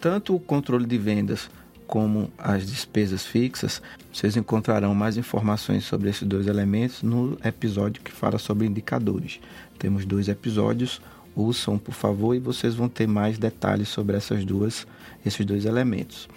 Tanto 0.00 0.34
o 0.34 0.40
controle 0.40 0.86
de 0.86 0.96
vendas 0.96 1.50
como 1.86 2.32
as 2.38 2.66
despesas 2.66 3.26
fixas, 3.26 3.82
vocês 4.12 4.36
encontrarão 4.36 4.94
mais 4.94 5.16
informações 5.16 5.84
sobre 5.84 6.10
esses 6.10 6.26
dois 6.26 6.46
elementos 6.46 7.02
no 7.02 7.38
episódio 7.44 8.02
que 8.02 8.10
fala 8.10 8.38
sobre 8.38 8.66
indicadores. 8.66 9.40
Temos 9.78 10.04
dois 10.04 10.28
episódios, 10.28 11.00
ouçam 11.34 11.78
por 11.78 11.94
favor 11.94 12.34
e 12.34 12.40
vocês 12.40 12.74
vão 12.74 12.88
ter 12.88 13.06
mais 13.06 13.38
detalhes 13.38 13.88
sobre 13.88 14.16
essas 14.16 14.44
duas, 14.44 14.86
esses 15.24 15.46
dois 15.46 15.64
elementos. 15.64 16.28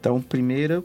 Então, 0.00 0.20
primeiro, 0.20 0.84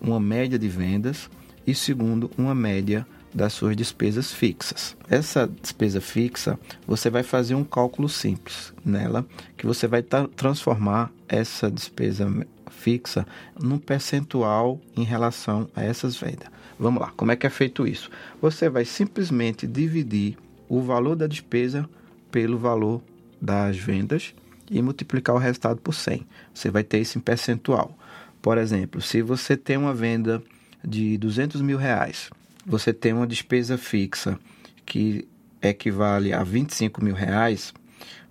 uma 0.00 0.18
média 0.18 0.58
de 0.58 0.68
vendas 0.68 1.28
e 1.66 1.74
segundo, 1.74 2.30
uma 2.36 2.54
média 2.54 3.06
das 3.34 3.52
suas 3.52 3.76
despesas 3.76 4.32
fixas. 4.32 4.96
Essa 5.08 5.48
despesa 5.60 6.00
fixa, 6.00 6.58
você 6.86 7.08
vai 7.08 7.22
fazer 7.22 7.54
um 7.54 7.64
cálculo 7.64 8.08
simples 8.08 8.72
nela, 8.84 9.26
que 9.56 9.66
você 9.66 9.86
vai 9.86 10.02
transformar 10.02 11.10
essa 11.28 11.70
despesa 11.70 12.30
fixa 12.72 13.26
num 13.60 13.78
percentual 13.78 14.80
em 14.96 15.04
relação 15.04 15.68
a 15.74 15.82
essas 15.84 16.16
vendas. 16.16 16.48
Vamos 16.78 17.00
lá, 17.00 17.12
como 17.16 17.30
é 17.30 17.36
que 17.36 17.46
é 17.46 17.50
feito 17.50 17.86
isso? 17.86 18.10
Você 18.40 18.68
vai 18.68 18.84
simplesmente 18.84 19.66
dividir 19.66 20.36
o 20.68 20.80
valor 20.80 21.14
da 21.14 21.26
despesa 21.26 21.88
pelo 22.30 22.58
valor 22.58 23.02
das 23.40 23.76
vendas 23.76 24.34
e 24.70 24.80
multiplicar 24.80 25.36
o 25.36 25.38
resultado 25.38 25.80
por 25.80 25.92
100. 25.92 26.26
Você 26.52 26.70
vai 26.70 26.82
ter 26.82 27.00
isso 27.00 27.18
em 27.18 27.20
percentual. 27.20 27.96
Por 28.40 28.58
exemplo, 28.58 29.00
se 29.00 29.22
você 29.22 29.56
tem 29.56 29.76
uma 29.76 29.94
venda 29.94 30.42
de 30.84 31.16
200 31.18 31.60
mil 31.60 31.78
reais 31.78 32.30
você 32.64 32.92
tem 32.92 33.12
uma 33.12 33.26
despesa 33.26 33.76
fixa 33.76 34.38
que 34.86 35.26
equivale 35.60 36.32
a 36.32 36.42
25 36.42 37.04
mil 37.04 37.14
reais, 37.14 37.74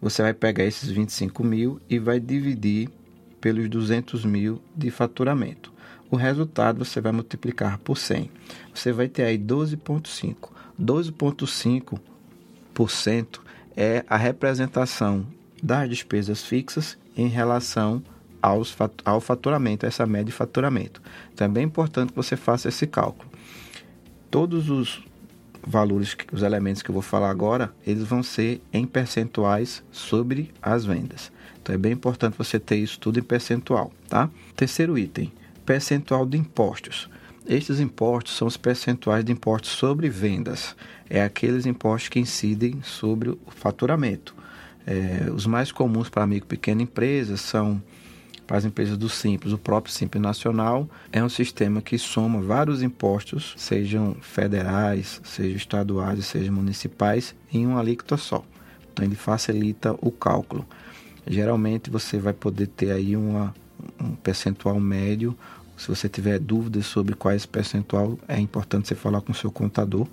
você 0.02 0.22
vai 0.22 0.34
pegar 0.34 0.64
esses 0.64 0.90
25 0.90 1.44
mil 1.44 1.82
e 1.90 2.00
vai 2.00 2.20
dividir 2.20 2.90
pelos 3.42 3.68
200 3.68 4.24
mil 4.24 4.62
de 4.76 4.90
faturamento. 4.90 5.74
O 6.10 6.16
resultado 6.16 6.86
você 6.86 7.02
vai 7.02 7.12
multiplicar 7.12 7.78
por 7.80 7.98
100. 7.98 8.32
Você 8.74 8.94
vai 8.94 9.10
ter 9.10 9.24
aí 9.24 9.38
12,5. 9.38 10.50
12,5% 10.80 13.42
é 13.76 14.06
a 14.08 14.16
representação 14.16 15.28
das 15.62 15.90
despesas 15.90 16.42
fixas 16.44 16.98
em 17.16 17.28
relação 17.28 18.02
aos, 18.42 18.74
ao 19.04 19.20
faturamento, 19.20 19.86
essa 19.86 20.06
média 20.06 20.26
de 20.26 20.32
faturamento. 20.32 21.02
Então 21.34 21.44
é 21.46 21.50
bem 21.50 21.66
importante 21.66 22.12
que 22.12 22.16
você 22.16 22.38
faça 22.38 22.70
esse 22.70 22.88
cálculo 22.88 23.30
todos 24.32 24.70
os 24.70 25.04
valores, 25.66 26.16
os 26.32 26.44
elementos 26.44 26.82
que 26.82 26.90
eu 26.90 26.94
vou 26.94 27.02
falar 27.02 27.30
agora, 27.30 27.74
eles 27.86 28.04
vão 28.04 28.24
ser 28.24 28.62
em 28.72 28.86
percentuais 28.86 29.84
sobre 29.92 30.52
as 30.62 30.86
vendas. 30.86 31.32
Então 31.62 31.76
é 31.76 31.78
bem 31.78 31.94
importante 31.94 32.38
você 32.38 32.60
ter 32.60 32.78
isso 32.78 33.00
tudo 33.00 33.20
em 33.20 33.24
percentual, 33.24 33.92
tá? 34.08 34.30
Terceiro 34.56 34.98
item, 34.98 35.32
percentual 35.66 36.26
de 36.26 36.38
impostos. 36.38 37.10
Estes 37.48 37.80
impostos 37.80 38.36
são 38.36 38.48
os 38.48 38.58
percentuais 38.58 39.26
de 39.26 39.32
impostos 39.32 39.72
sobre 39.72 40.10
vendas. 40.10 40.76
É 41.10 41.24
aqueles 41.24 41.66
impostos 41.66 42.10
que 42.10 42.20
incidem 42.20 42.82
sobre 42.84 43.30
o 43.30 43.40
faturamento. 43.48 44.36
É, 44.86 45.30
os 45.32 45.46
mais 45.46 45.72
comuns 45.72 46.10
para 46.10 46.26
micro 46.26 46.48
e 46.48 46.50
pequena 46.50 46.82
empresa 46.82 47.38
são 47.38 47.82
para 48.52 48.58
as 48.58 48.66
empresas 48.66 48.98
do 48.98 49.08
Simples, 49.08 49.54
o 49.54 49.58
próprio 49.58 49.94
Simples 49.94 50.22
Nacional 50.22 50.86
é 51.10 51.24
um 51.24 51.30
sistema 51.30 51.82
que 51.82 51.98
soma 51.98 52.42
vários 52.42 52.84
impostos, 52.84 53.54
sejam 53.56 54.14
federais, 54.20 55.22
sejam 55.24 55.56
estaduais, 55.56 56.26
sejam 56.26 56.54
municipais, 56.54 57.34
em 57.54 57.66
uma 57.66 57.80
alíquota 57.80 58.18
só. 58.18 58.44
Então 58.92 59.06
ele 59.06 59.16
facilita 59.16 59.96
o 60.02 60.12
cálculo. 60.12 60.66
Geralmente 61.26 61.90
você 61.90 62.18
vai 62.18 62.34
poder 62.34 62.68
ter 62.68 62.92
aí 62.92 63.16
uma, 63.16 63.56
um 63.98 64.16
percentual 64.16 64.78
médio. 64.82 65.34
Se 65.78 65.88
você 65.88 66.10
tiver 66.10 66.38
dúvidas 66.38 66.86
sobre 66.88 67.16
qual 67.16 67.32
é 67.32 67.38
esse 67.38 67.48
percentual, 67.48 68.20
é 68.28 68.38
importante 68.38 68.90
você 68.90 68.96
falar 68.96 69.22
com 69.22 69.32
o 69.32 69.36
seu 69.36 69.50
contador. 69.50 70.06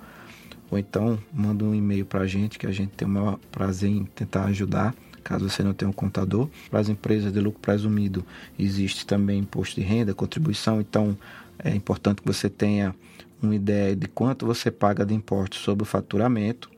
Ou 0.71 0.79
então 0.79 1.19
manda 1.35 1.65
um 1.65 1.75
e-mail 1.75 2.07
para 2.07 2.21
a 2.21 2.27
gente 2.29 2.57
que 2.57 2.69
a 2.69 2.73
gente 2.73 2.91
tem 2.91 3.09
o 3.09 3.11
maior 3.11 3.37
prazer 3.51 3.91
em 3.91 4.05
tentar 4.05 4.45
ajudar 4.45 4.95
caso 5.21 5.49
você 5.49 5.63
não 5.63 5.73
tenha 5.73 5.89
um 5.89 5.93
contador. 5.93 6.49
Para 6.71 6.81
as 6.81 6.89
empresas 6.89 7.33
de 7.33 7.41
lucro 7.41 7.61
presumido, 7.61 8.25
existe 8.59 9.07
também 9.07 9.41
imposto 9.41 9.81
de 9.81 9.87
renda, 9.87 10.15
contribuição, 10.15 10.81
então 10.81 11.17
é 11.59 11.75
importante 11.75 12.23
que 12.23 12.27
você 12.27 12.49
tenha 12.49 12.95
uma 13.43 13.55
ideia 13.55 13.95
de 13.95 14.09
quanto 14.09 14.47
você 14.47 14.71
paga 14.71 15.05
de 15.05 15.15
imposto 15.15 15.57
sobre 15.57 15.83
o 15.83 15.87
faturamento. 15.87 16.71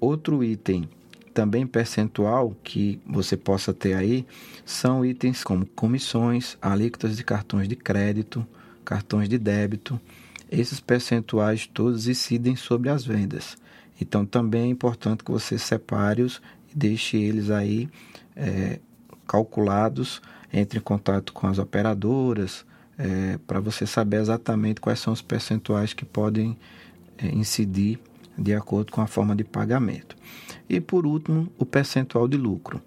Outro 0.00 0.42
item 0.42 0.88
também 1.32 1.66
percentual 1.66 2.56
que 2.64 2.98
você 3.06 3.36
possa 3.36 3.74
ter 3.74 3.94
aí 3.94 4.24
são 4.64 5.04
itens 5.04 5.44
como 5.44 5.66
comissões, 5.66 6.56
alíquotas 6.62 7.16
de 7.16 7.22
cartões 7.22 7.68
de 7.68 7.76
crédito, 7.76 8.46
cartões 8.84 9.28
de 9.28 9.36
débito. 9.36 10.00
Esses 10.50 10.80
percentuais 10.80 11.66
todos 11.66 12.08
incidem 12.08 12.56
sobre 12.56 12.88
as 12.88 13.04
vendas. 13.04 13.56
Então 14.00 14.24
também 14.24 14.62
é 14.62 14.66
importante 14.66 15.24
que 15.24 15.30
você 15.30 15.58
separe-os 15.58 16.40
deixe 16.76 17.16
eles 17.16 17.50
aí 17.50 17.88
é, 18.36 18.78
calculados, 19.26 20.20
entre 20.52 20.78
em 20.78 20.82
contato 20.82 21.32
com 21.32 21.46
as 21.46 21.58
operadoras, 21.58 22.66
é, 22.98 23.38
para 23.46 23.58
você 23.60 23.86
saber 23.86 24.20
exatamente 24.20 24.80
quais 24.80 25.00
são 25.00 25.12
os 25.12 25.22
percentuais 25.22 25.94
que 25.94 26.04
podem 26.04 26.56
é, 27.16 27.28
incidir 27.28 27.98
de 28.38 28.54
acordo 28.54 28.92
com 28.92 29.00
a 29.00 29.06
forma 29.06 29.34
de 29.34 29.42
pagamento. 29.42 30.14
E 30.68 30.78
por 30.78 31.06
último, 31.06 31.50
o 31.58 31.64
percentual 31.64 32.28
de 32.28 32.36
lucro. 32.36 32.82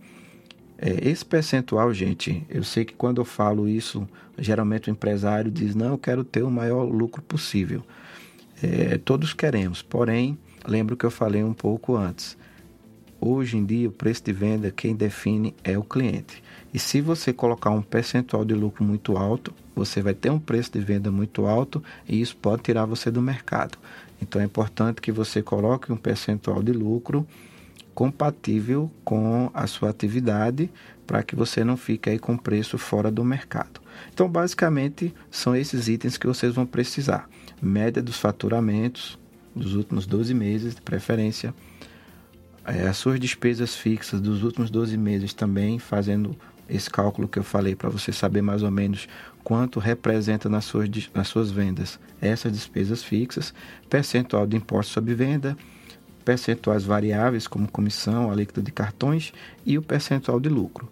É, 0.78 1.10
esse 1.10 1.26
percentual, 1.26 1.94
gente, 1.94 2.46
eu 2.48 2.64
sei 2.64 2.86
que 2.86 2.94
quando 2.94 3.20
eu 3.20 3.26
falo 3.26 3.68
isso, 3.68 4.08
geralmente 4.38 4.90
o 4.90 4.92
empresário 4.92 5.52
diz: 5.52 5.76
não, 5.76 5.90
eu 5.90 5.98
quero 5.98 6.24
ter 6.24 6.44
o 6.44 6.52
maior 6.52 6.84
lucro 6.84 7.22
possível. 7.22 7.84
É, 8.62 8.98
todos 8.98 9.34
queremos, 9.34 9.82
porém, 9.82 10.38
lembro 10.68 10.96
que 10.96 11.06
eu 11.06 11.12
falei 11.12 11.44
um 11.44 11.54
pouco 11.54 11.96
antes. 11.96 12.38
Hoje 13.22 13.58
em 13.58 13.66
dia, 13.66 13.90
o 13.90 13.92
preço 13.92 14.24
de 14.24 14.32
venda, 14.32 14.72
quem 14.72 14.96
define 14.96 15.54
é 15.64 15.78
o 15.78 15.84
cliente. 15.84 16.42
E 16.74 16.80
se 16.80 17.02
você 17.02 17.34
colocar 17.34 17.70
um 17.70 17.82
percentual 17.82 18.46
de 18.46 18.54
lucro 18.54 18.84
muito 18.84 19.18
alto, 19.18 19.54
você 19.76 20.02
vai 20.02 20.14
ter 20.14 20.30
um 20.30 20.40
preço 20.40 20.72
de 20.72 20.80
venda 20.80 21.12
muito 21.12 21.46
alto 21.46 21.84
e 22.08 22.22
isso 22.22 22.38
pode 22.38 22.64
tirar 22.64 22.86
você 22.86 23.12
do 23.12 23.22
mercado. 23.22 23.78
Então 24.22 24.42
é 24.42 24.46
importante 24.46 25.02
que 25.02 25.12
você 25.12 25.42
coloque 25.42 25.92
um 25.92 25.98
percentual 25.98 26.64
de 26.64 26.72
lucro 26.72 27.28
compatível 27.94 28.90
com 29.04 29.52
a 29.54 29.68
sua 29.68 29.90
atividade 29.90 30.70
para 31.06 31.22
que 31.22 31.36
você 31.36 31.64
não 31.64 31.76
fique 31.76 32.10
aí 32.10 32.20
com 32.20 32.38
preço 32.38 32.78
fora 32.78 33.12
do 33.12 33.26
mercado. 33.26 33.82
Então, 34.14 34.30
basicamente, 34.30 35.14
são 35.30 35.56
esses 35.56 35.90
itens 35.90 36.18
que 36.18 36.28
vocês 36.28 36.54
vão 36.54 36.66
precisar: 36.66 37.28
média 37.62 38.02
dos 38.02 38.18
faturamentos 38.18 39.20
dos 39.56 39.76
últimos 39.76 40.06
12 40.06 40.34
meses, 40.34 40.76
de 40.76 40.82
preferência, 40.82 41.54
as 42.70 42.98
suas 42.98 43.20
despesas 43.20 43.76
fixas 43.76 44.22
dos 44.22 44.44
últimos 44.44 44.70
12 44.70 44.96
meses 44.98 45.34
também, 45.34 45.80
fazendo 45.80 46.36
esse 46.70 46.90
cálculo 46.90 47.28
que 47.28 47.40
eu 47.40 47.44
falei 47.44 47.76
para 47.76 47.90
você 47.90 48.12
saber 48.12 48.42
mais 48.42 48.62
ou 48.62 48.70
menos 48.70 49.08
quanto 49.44 49.80
representa 49.80 50.48
nas 50.48 50.66
suas, 50.66 50.90
nas 51.14 51.28
suas 51.28 51.50
vendas 51.50 52.00
essas 52.22 52.52
despesas 52.52 53.04
fixas, 53.04 53.54
percentual 53.90 54.46
de 54.46 54.58
imposto 54.58 54.94
sobre 54.94 55.16
venda, 55.16 55.58
percentuais 56.24 56.84
variáveis 56.84 57.48
como 57.48 57.72
comissão, 57.72 58.30
alíquota 58.30 58.62
de 58.62 58.72
cartões 58.72 59.34
e 59.66 59.78
o 59.78 59.82
percentual 59.82 60.40
de 60.40 60.50
lucro. 60.50 60.88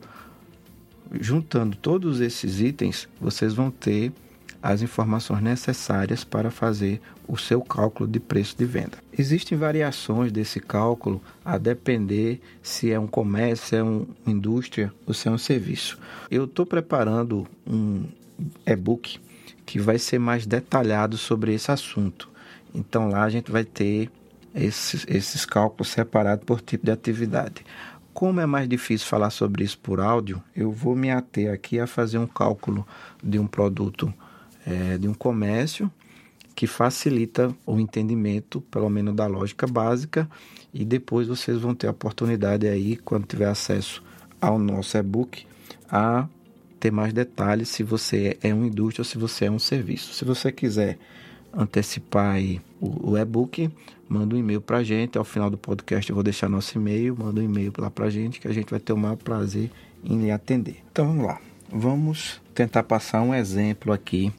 Juntando 1.19 1.75
todos 1.77 2.21
esses 2.21 2.59
itens, 2.59 3.07
vocês 3.19 3.53
vão 3.53 3.69
ter 3.69 4.11
as 4.61 4.81
informações 4.81 5.41
necessárias 5.41 6.23
para 6.23 6.49
fazer 6.49 7.01
o 7.27 7.37
seu 7.37 7.61
cálculo 7.61 8.09
de 8.09 8.19
preço 8.19 8.57
de 8.57 8.65
venda. 8.65 8.97
Existem 9.17 9.57
variações 9.57 10.31
desse 10.31 10.59
cálculo 10.59 11.21
a 11.43 11.57
depender 11.57 12.41
se 12.61 12.91
é 12.91 12.99
um 12.99 13.07
comércio, 13.07 13.67
se 13.67 13.75
é 13.75 13.83
uma 13.83 14.07
indústria 14.25 14.93
ou 15.05 15.13
se 15.13 15.27
é 15.27 15.31
um 15.31 15.37
serviço. 15.37 15.99
Eu 16.29 16.45
estou 16.45 16.65
preparando 16.65 17.47
um 17.65 18.05
e-book 18.65 19.19
que 19.65 19.79
vai 19.79 19.99
ser 19.99 20.19
mais 20.19 20.45
detalhado 20.45 21.17
sobre 21.17 21.53
esse 21.53 21.71
assunto. 21.71 22.29
Então 22.73 23.09
lá 23.09 23.23
a 23.23 23.29
gente 23.29 23.51
vai 23.51 23.63
ter 23.63 24.09
esses, 24.55 25.05
esses 25.07 25.45
cálculos 25.45 25.89
separados 25.89 26.45
por 26.45 26.61
tipo 26.61 26.85
de 26.85 26.91
atividade. 26.91 27.65
Como 28.13 28.39
é 28.39 28.45
mais 28.47 28.67
difícil 28.67 29.07
falar 29.07 29.29
sobre 29.29 29.63
isso 29.63 29.77
por 29.77 29.99
áudio, 29.99 30.41
eu 30.55 30.71
vou 30.71 30.95
me 30.95 31.11
ater 31.11 31.53
aqui 31.53 31.79
a 31.79 31.85
fazer 31.85 32.17
um 32.17 32.25
cálculo 32.25 32.87
de 33.23 33.37
um 33.37 33.45
produto 33.45 34.11
é, 34.67 34.97
de 34.97 35.07
um 35.07 35.13
comércio 35.13 35.89
que 36.53 36.67
facilita 36.67 37.55
o 37.65 37.79
entendimento, 37.79 38.59
pelo 38.61 38.89
menos 38.89 39.15
da 39.15 39.25
lógica 39.27 39.65
básica, 39.65 40.29
e 40.73 40.83
depois 40.83 41.27
vocês 41.27 41.57
vão 41.59 41.73
ter 41.73 41.87
a 41.87 41.91
oportunidade 41.91 42.67
aí, 42.67 42.97
quando 42.97 43.25
tiver 43.25 43.47
acesso 43.47 44.03
ao 44.41 44.59
nosso 44.59 44.97
e-book, 44.97 45.45
a 45.89 46.27
ter 46.79 46.91
mais 46.91 47.13
detalhes 47.13 47.69
se 47.69 47.81
você 47.81 48.37
é 48.43 48.53
uma 48.53 48.67
indústria 48.67 49.01
ou 49.01 49.05
se 49.05 49.17
você 49.17 49.45
é 49.45 49.51
um 49.51 49.59
serviço. 49.59 50.13
Se 50.13 50.25
você 50.25 50.51
quiser 50.51 50.97
antecipar 51.53 52.37
o, 52.81 53.11
o 53.11 53.17
e-book, 53.17 53.69
manda 54.09 54.35
um 54.35 54.39
e-mail 54.39 54.59
para 54.59 54.77
a 54.77 54.83
gente. 54.83 55.17
Ao 55.17 55.23
final 55.23 55.49
do 55.49 55.57
podcast 55.57 56.09
eu 56.09 56.15
vou 56.15 56.23
deixar 56.23 56.49
nosso 56.49 56.77
e-mail, 56.77 57.15
manda 57.17 57.39
um 57.39 57.43
e-mail 57.43 57.71
lá 57.77 57.89
para 57.89 58.05
a 58.05 58.09
gente 58.09 58.39
que 58.39 58.47
a 58.47 58.53
gente 58.53 58.69
vai 58.69 58.79
ter 58.79 58.93
o 58.93 58.97
maior 58.97 59.15
prazer 59.15 59.71
em 60.03 60.21
lhe 60.21 60.31
atender. 60.31 60.83
Então 60.91 61.07
vamos 61.07 61.25
lá. 61.25 61.39
Vamos 61.69 62.41
tentar 62.53 62.83
passar 62.83 63.21
um 63.21 63.33
exemplo 63.33 63.93
aqui 63.93 64.33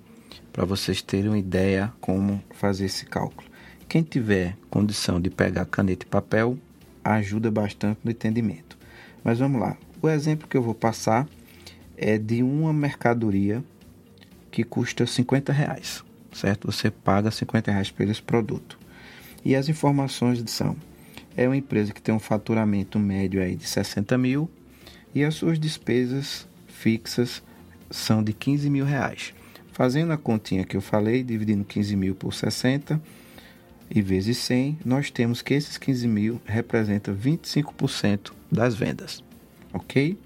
para 0.59 0.67
vocês 0.67 1.01
terem 1.01 1.29
uma 1.29 1.39
ideia 1.39 1.93
como 2.01 2.43
fazer 2.51 2.87
esse 2.87 3.07
cálculo. 3.07 3.49
Quem 3.89 4.03
tiver 4.03 4.57
condição 4.69 5.21
de 5.21 5.31
pegar 5.31 5.65
caneta 5.67 6.05
e 6.05 6.09
papel, 6.09 6.59
ajuda 7.05 7.49
bastante 7.49 8.01
no 8.03 8.11
entendimento. 8.11 8.77
Mas 9.23 9.39
vamos 9.39 9.61
lá. 9.61 9.77
O 10.03 10.09
exemplo 10.09 10.49
que 10.49 10.57
eu 10.57 10.63
vou 10.63 10.75
passar 10.75 11.29
é 11.97 12.19
de 12.19 12.43
uma 12.43 12.73
mercadoria 12.73 13.63
que 14.51 14.65
custa 14.65 15.07
50 15.07 15.53
reais, 15.53 16.03
certo? 16.33 16.73
Você 16.73 16.91
paga 16.91 17.31
50 17.31 17.71
reais 17.71 17.93
por 17.93 18.09
esse 18.09 18.21
produto. 18.21 18.77
E 19.45 19.55
as 19.55 19.69
informações 19.69 20.43
são: 20.51 20.77
é 21.37 21.47
uma 21.47 21.57
empresa 21.57 21.93
que 21.93 22.03
tem 22.03 22.13
um 22.13 22.19
faturamento 22.19 22.99
médio 22.99 23.41
aí 23.41 23.55
de 23.55 23.69
60 23.69 24.19
mil 24.19 24.51
e 25.15 25.23
as 25.23 25.37
suas 25.37 25.57
despesas 25.57 26.49
fixas 26.67 27.45
são 27.93 28.25
de 28.25 28.33
15 28.33 28.69
mil 28.69 28.85
reais. 28.85 29.38
Fazendo 29.79 30.13
a 30.13 30.19
continha 30.19 30.65
que 30.65 30.77
eu 30.77 30.81
falei, 30.81 31.23
dividindo 31.23 31.63
15 31.63 31.95
mil 31.95 32.13
por 32.13 32.35
60 32.35 33.01
e 33.89 34.03
vezes 34.03 34.37
100, 34.39 34.81
nós 34.85 35.09
temos 35.09 35.41
que 35.41 35.55
esses 35.55 35.79
15 35.79 36.09
mil 36.09 36.43
representam 36.45 37.15
25% 37.15 38.33
das 38.51 38.75
vendas, 38.75 39.23
ok? 39.73 40.19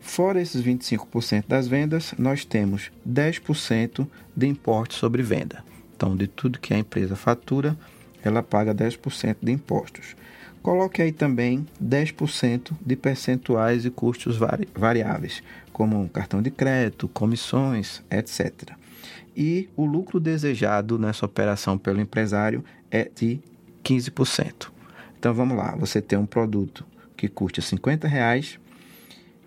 Fora 0.00 0.40
esses 0.40 0.62
25% 0.62 1.44
das 1.46 1.68
vendas, 1.68 2.14
nós 2.18 2.46
temos 2.46 2.90
10% 3.06 4.08
de 4.34 4.46
imposto 4.46 4.94
sobre 4.94 5.22
venda. 5.22 5.62
Então, 5.94 6.16
de 6.16 6.26
tudo 6.26 6.58
que 6.58 6.72
a 6.72 6.78
empresa 6.78 7.14
fatura, 7.14 7.76
ela 8.24 8.42
paga 8.42 8.74
10% 8.74 9.36
de 9.42 9.52
impostos. 9.52 10.16
Coloque 10.62 11.02
aí 11.02 11.12
também 11.12 11.66
10% 11.82 12.72
de 12.80 12.96
percentuais 12.96 13.84
e 13.84 13.90
custos 13.90 14.38
vari 14.38 14.66
variáveis, 14.74 15.42
como 15.74 16.08
cartão 16.08 16.40
de 16.40 16.52
crédito, 16.52 17.08
comissões, 17.08 18.00
etc. 18.08 18.70
E 19.36 19.68
o 19.76 19.84
lucro 19.84 20.20
desejado 20.20 20.96
nessa 21.00 21.26
operação 21.26 21.76
pelo 21.76 22.00
empresário 22.00 22.64
é 22.92 23.10
de 23.12 23.40
15%. 23.82 24.70
Então 25.18 25.34
vamos 25.34 25.56
lá, 25.56 25.74
você 25.74 26.00
tem 26.00 26.16
um 26.16 26.26
produto 26.26 26.86
que 27.16 27.28
custa 27.28 27.60
50 27.60 28.06
reais 28.06 28.60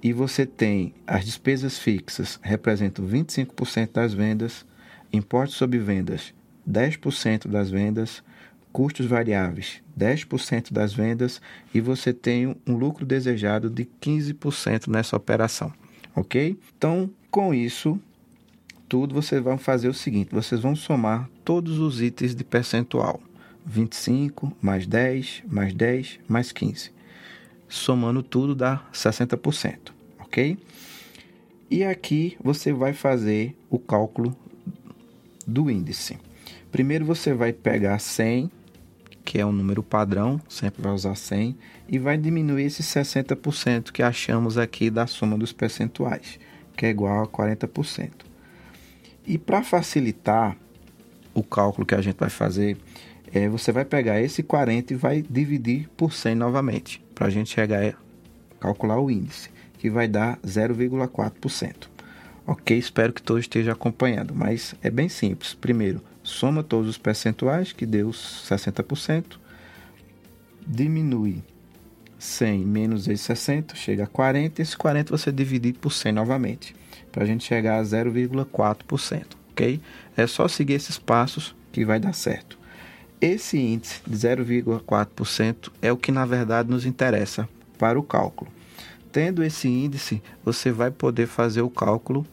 e 0.03 0.11
você 0.11 0.45
tem 0.45 0.93
as 1.07 1.23
despesas 1.23 1.79
fixas 1.79 2.39
representam 2.43 3.07
25% 3.07 3.93
das 3.93 4.13
vendas, 4.13 4.65
impostos 5.13 5.57
sobre 5.57 5.79
vendas 5.79 6.33
10% 6.69 7.47
das 7.47 7.69
vendas, 7.69 8.21
custos 8.73 9.05
variáveis 9.05 9.81
10% 9.97 10.73
das 10.73 10.93
vendas 10.93 11.41
e 11.73 11.79
você 11.79 12.11
tem 12.11 12.55
um 12.67 12.73
lucro 12.73 13.05
desejado 13.05 13.69
de 13.69 13.85
15% 14.01 14.87
nessa 14.87 15.15
operação, 15.15 15.71
ok? 16.17 16.57
Então, 16.75 17.09
com 17.29 17.53
isso 17.53 17.99
tudo, 18.89 19.13
vocês 19.13 19.41
vão 19.41 19.57
fazer 19.57 19.87
o 19.87 19.93
seguinte: 19.93 20.33
vocês 20.33 20.59
vão 20.59 20.75
somar 20.75 21.29
todos 21.45 21.77
os 21.79 22.01
itens 22.01 22.35
de 22.35 22.43
percentual, 22.43 23.21
25 23.65 24.51
mais 24.59 24.87
10 24.87 25.43
mais 25.47 25.73
10 25.73 26.19
mais 26.27 26.51
15. 26.51 26.91
Somando 27.69 28.23
tudo 28.23 28.55
dá 28.55 28.83
60%, 28.91 29.91
ok? 30.19 30.57
E 31.69 31.83
aqui 31.83 32.37
você 32.41 32.73
vai 32.73 32.93
fazer 32.93 33.55
o 33.69 33.77
cálculo 33.77 34.35
do 35.45 35.69
índice. 35.69 36.17
Primeiro 36.71 37.05
você 37.05 37.33
vai 37.33 37.51
pegar 37.53 37.99
100 37.99 38.49
que 39.27 39.37
é 39.37 39.45
um 39.45 39.51
número 39.51 39.83
padrão, 39.83 40.39
sempre 40.47 40.81
vai 40.81 40.93
usar 40.93 41.13
100, 41.13 41.57
e 41.89 41.99
vai 41.99 42.17
diminuir 42.17 42.63
esse 42.63 42.81
60% 42.81 43.91
que 43.91 44.01
achamos 44.01 44.57
aqui 44.57 44.89
da 44.89 45.05
soma 45.05 45.37
dos 45.37 45.51
percentuais, 45.51 46.39
que 46.77 46.85
é 46.85 46.89
igual 46.89 47.23
a 47.23 47.27
40%. 47.27 48.09
E 49.25 49.37
para 49.37 49.61
facilitar 49.61 50.55
o 51.33 51.43
cálculo 51.43 51.85
que 51.85 51.93
a 51.93 51.99
gente 51.99 52.15
vai 52.15 52.29
fazer, 52.29 52.77
é, 53.33 53.49
você 53.49 53.73
vai 53.73 53.83
pegar 53.83 54.21
esse 54.21 54.41
40 54.41 54.93
e 54.93 54.95
vai 54.95 55.21
dividir 55.21 55.89
por 55.97 56.13
100 56.13 56.33
novamente, 56.33 57.03
para 57.13 57.27
a 57.27 57.29
gente 57.29 57.49
chegar 57.49 57.83
a 57.83 57.93
calcular 58.61 58.97
o 58.97 59.11
índice, 59.11 59.49
que 59.77 59.89
vai 59.89 60.07
dar 60.07 60.37
0,4%. 60.37 61.89
Ok, 62.45 62.77
espero 62.77 63.11
que 63.11 63.21
todos 63.21 63.43
estejam 63.43 63.73
acompanhando, 63.73 64.33
mas 64.33 64.73
é 64.81 64.89
bem 64.89 65.09
simples. 65.09 65.53
Primeiro, 65.53 66.01
soma 66.27 66.61
todos 66.61 66.89
os 66.89 66.97
percentuais, 66.97 67.71
que 67.71 67.85
deu 67.85 68.09
60%, 68.09 69.37
diminui 70.67 71.41
100 72.19 72.65
menos 72.65 73.07
esse 73.07 73.23
60, 73.23 73.75
chega 73.75 74.03
a 74.03 74.07
40, 74.07 74.61
esse 74.61 74.75
40 74.75 75.15
você 75.15 75.31
divide 75.31 75.71
por 75.71 75.91
100 75.91 76.11
novamente, 76.11 76.75
para 77.13 77.23
a 77.23 77.25
gente 77.25 77.45
chegar 77.45 77.79
a 77.79 77.83
0,4%, 77.83 79.25
ok? 79.51 79.79
É 80.17 80.27
só 80.27 80.49
seguir 80.49 80.73
esses 80.73 80.97
passos 80.97 81.55
que 81.71 81.85
vai 81.85 81.97
dar 81.97 82.13
certo. 82.13 82.59
Esse 83.21 83.57
índice 83.57 84.01
de 84.05 84.15
0,4% 84.15 85.71
é 85.81 85.91
o 85.93 85.97
que 85.97 86.11
na 86.11 86.25
verdade 86.25 86.69
nos 86.69 86.85
interessa 86.85 87.47
para 87.79 87.97
o 87.97 88.03
cálculo. 88.03 88.51
Tendo 89.13 89.43
esse 89.43 89.69
índice, 89.69 90.21
você 90.43 90.71
vai 90.73 90.91
poder 90.91 91.27
fazer 91.27 91.61
o 91.61 91.69
cálculo 91.69 92.27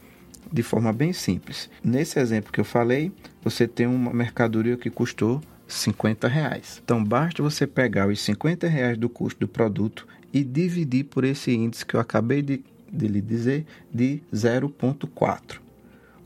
de 0.51 0.61
forma 0.61 0.91
bem 0.91 1.13
simples. 1.13 1.69
Nesse 1.83 2.19
exemplo 2.19 2.51
que 2.51 2.59
eu 2.59 2.65
falei, 2.65 3.11
você 3.45 3.67
tem 3.67 3.85
uma 3.85 4.11
mercadoria 4.11 4.75
que 4.75 4.89
custou 4.89 5.39
50 5.67 6.27
reais. 6.27 6.81
Então 6.83 7.03
basta 7.03 7.43
você 7.43 7.67
pegar 7.67 8.07
os 8.07 8.19
50 8.21 8.67
reais 8.67 8.97
do 8.97 9.07
custo 9.07 9.41
do 9.41 9.47
produto 9.47 10.07
e 10.33 10.43
dividir 10.43 11.05
por 11.05 11.23
esse 11.23 11.51
índice 11.53 11.85
que 11.85 11.95
eu 11.95 11.99
acabei 11.99 12.41
de, 12.41 12.63
de 12.91 13.07
lhe 13.07 13.21
dizer 13.21 13.63
de 13.93 14.19
0,4. 14.33 15.59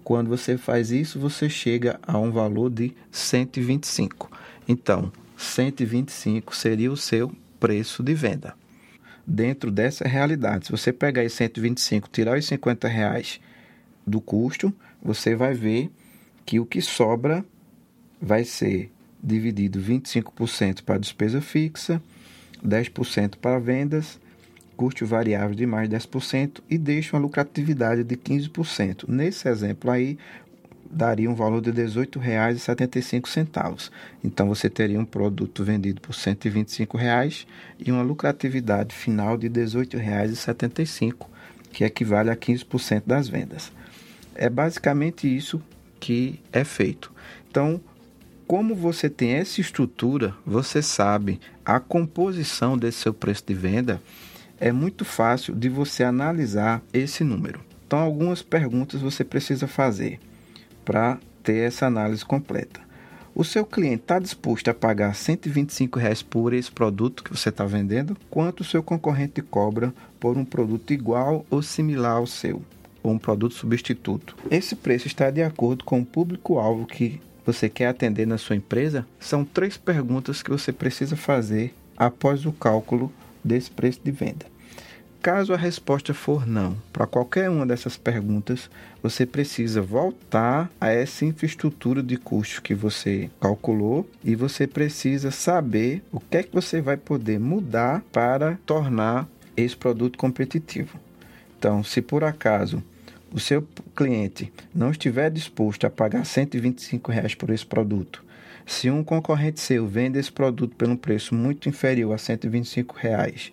Quando 0.01 0.29
você 0.29 0.57
faz 0.57 0.91
isso, 0.91 1.19
você 1.19 1.49
chega 1.49 1.99
a 2.07 2.17
um 2.17 2.31
valor 2.31 2.69
de 2.69 2.93
125. 3.11 4.31
Então, 4.65 5.11
125 5.37 6.55
seria 6.55 6.89
o 6.89 6.97
seu 6.97 7.31
preço 7.59 8.01
de 8.01 8.13
venda. 8.13 8.55
Dentro 9.27 9.69
dessa 9.69 10.07
realidade, 10.07 10.67
se 10.67 10.71
você 10.71 10.93
pegar 10.93 11.23
esse 11.25 11.35
125, 11.35 12.07
tirar 12.09 12.37
os 12.37 12.45
50 12.45 12.87
reais 12.87 13.41
do 14.07 14.21
custo, 14.21 14.73
você 15.03 15.35
vai 15.35 15.53
ver 15.53 15.91
que 16.49 16.59
o 16.59 16.65
que 16.65 16.81
sobra 16.81 17.45
vai 18.19 18.43
ser 18.43 18.91
dividido 19.21 19.79
25% 19.79 20.81
para 20.81 20.97
despesa 20.97 21.39
fixa, 21.39 22.01
10% 22.65 23.35
para 23.35 23.59
vendas, 23.59 24.19
custo 24.75 25.05
variável 25.05 25.55
de 25.55 25.67
mais 25.67 25.87
10% 25.87 26.61
e 26.67 26.75
deixa 26.75 27.15
uma 27.15 27.21
lucratividade 27.21 28.03
de 28.03 28.17
15%. 28.17 29.07
Nesse 29.07 29.47
exemplo 29.47 29.91
aí, 29.91 30.17
daria 30.89 31.29
um 31.29 31.35
valor 31.35 31.61
de 31.61 31.69
R$ 31.69 31.85
18,75. 31.85 33.91
Então 34.23 34.47
você 34.47 34.71
teria 34.71 34.99
um 34.99 35.05
produto 35.05 35.63
vendido 35.63 36.01
por 36.01 36.15
125 36.15 36.97
reais 36.97 37.45
e 37.77 37.91
uma 37.91 38.01
lucratividade 38.01 38.95
final 38.95 39.37
de 39.37 39.45
R$ 39.45 39.53
18,75, 39.53 41.27
que 41.71 41.83
equivale 41.83 42.31
a 42.31 42.35
15% 42.35 43.03
das 43.05 43.29
vendas. 43.29 43.71
É 44.33 44.49
basicamente 44.49 45.27
isso 45.27 45.61
que 45.99 46.39
é 46.51 46.63
feito. 46.63 47.11
Então, 47.49 47.81
como 48.47 48.73
você 48.73 49.09
tem 49.09 49.33
essa 49.33 49.61
estrutura, 49.61 50.35
você 50.45 50.81
sabe 50.81 51.39
a 51.63 51.79
composição 51.79 52.77
desse 52.77 52.99
seu 52.99 53.13
preço 53.13 53.43
de 53.45 53.53
venda, 53.53 54.01
é 54.59 54.71
muito 54.71 55.05
fácil 55.05 55.55
de 55.55 55.69
você 55.69 56.03
analisar 56.03 56.81
esse 56.91 57.23
número. 57.23 57.61
Então, 57.85 57.99
algumas 57.99 58.41
perguntas 58.41 59.01
você 59.01 59.23
precisa 59.23 59.67
fazer 59.67 60.19
para 60.83 61.19
ter 61.43 61.67
essa 61.67 61.85
análise 61.85 62.25
completa. 62.25 62.81
O 63.33 63.43
seu 63.43 63.65
cliente 63.65 64.01
está 64.01 64.19
disposto 64.19 64.67
a 64.69 64.73
pagar 64.73 65.15
125 65.15 65.97
reais 65.97 66.21
por 66.21 66.51
esse 66.51 66.71
produto 66.71 67.23
que 67.23 67.31
você 67.31 67.49
está 67.49 67.65
vendendo? 67.65 68.17
Quanto 68.29 68.61
o 68.61 68.65
seu 68.65 68.83
concorrente 68.83 69.41
cobra 69.41 69.93
por 70.19 70.37
um 70.37 70.43
produto 70.43 70.91
igual 70.91 71.45
ou 71.49 71.61
similar 71.61 72.17
ao 72.17 72.27
seu? 72.27 72.61
Ou 73.01 73.13
um 73.13 73.17
produto 73.17 73.53
substituto? 73.53 74.35
Esse 74.49 74.75
preço 74.75 75.07
está 75.07 75.29
de 75.29 75.41
acordo 75.41 75.83
com 75.83 75.99
o 76.01 76.05
público-alvo 76.05 76.85
que 76.85 77.21
você 77.45 77.69
quer 77.69 77.87
atender 77.87 78.27
na 78.27 78.37
sua 78.37 78.55
empresa? 78.55 79.07
São 79.19 79.43
três 79.43 79.77
perguntas 79.77 80.43
que 80.43 80.49
você 80.49 80.71
precisa 80.71 81.15
fazer 81.15 81.73
após 81.97 82.45
o 82.45 82.51
cálculo 82.51 83.11
desse 83.43 83.71
preço 83.71 83.99
de 84.03 84.11
venda. 84.11 84.45
Caso 85.21 85.53
a 85.53 85.57
resposta 85.57 86.13
for 86.13 86.47
não 86.47 86.77
para 86.93 87.05
qualquer 87.05 87.49
uma 87.49 87.65
dessas 87.65 87.97
perguntas, 87.97 88.69
você 89.03 89.25
precisa 89.25 89.81
voltar 89.81 90.71
a 90.79 90.89
essa 90.89 91.25
infraestrutura 91.25 92.01
de 92.01 92.15
custo 92.15 92.61
que 92.61 92.73
você 92.73 93.29
calculou 93.41 94.09
e 94.23 94.33
você 94.33 94.65
precisa 94.65 95.29
saber 95.29 96.01
o 96.09 96.21
que 96.21 96.37
é 96.37 96.43
que 96.43 96.53
você 96.53 96.79
vai 96.79 96.95
poder 96.95 97.37
mudar 97.37 98.01
para 98.13 98.57
tornar 98.65 99.27
esse 99.57 99.75
produto 99.75 100.17
competitivo. 100.17 100.97
Então, 101.59 101.83
se 101.83 102.01
por 102.01 102.23
acaso 102.23 102.81
o 103.33 103.39
seu 103.39 103.67
cliente 103.93 104.49
não 104.73 104.91
estiver 104.91 105.29
disposto 105.29 105.85
a 105.85 105.89
pagar 105.89 106.25
125 106.25 107.11
reais 107.11 107.35
por 107.35 107.49
esse 107.49 107.65
produto, 107.65 108.23
se 108.69 108.89
um 108.89 109.03
concorrente 109.03 109.59
seu 109.59 109.87
vende 109.87 110.19
esse 110.19 110.31
produto 110.31 110.75
por 110.75 110.87
um 110.87 110.95
preço 110.95 111.33
muito 111.33 111.67
inferior 111.67 112.13
a 112.13 112.17
125 112.19 112.95
reais 112.97 113.51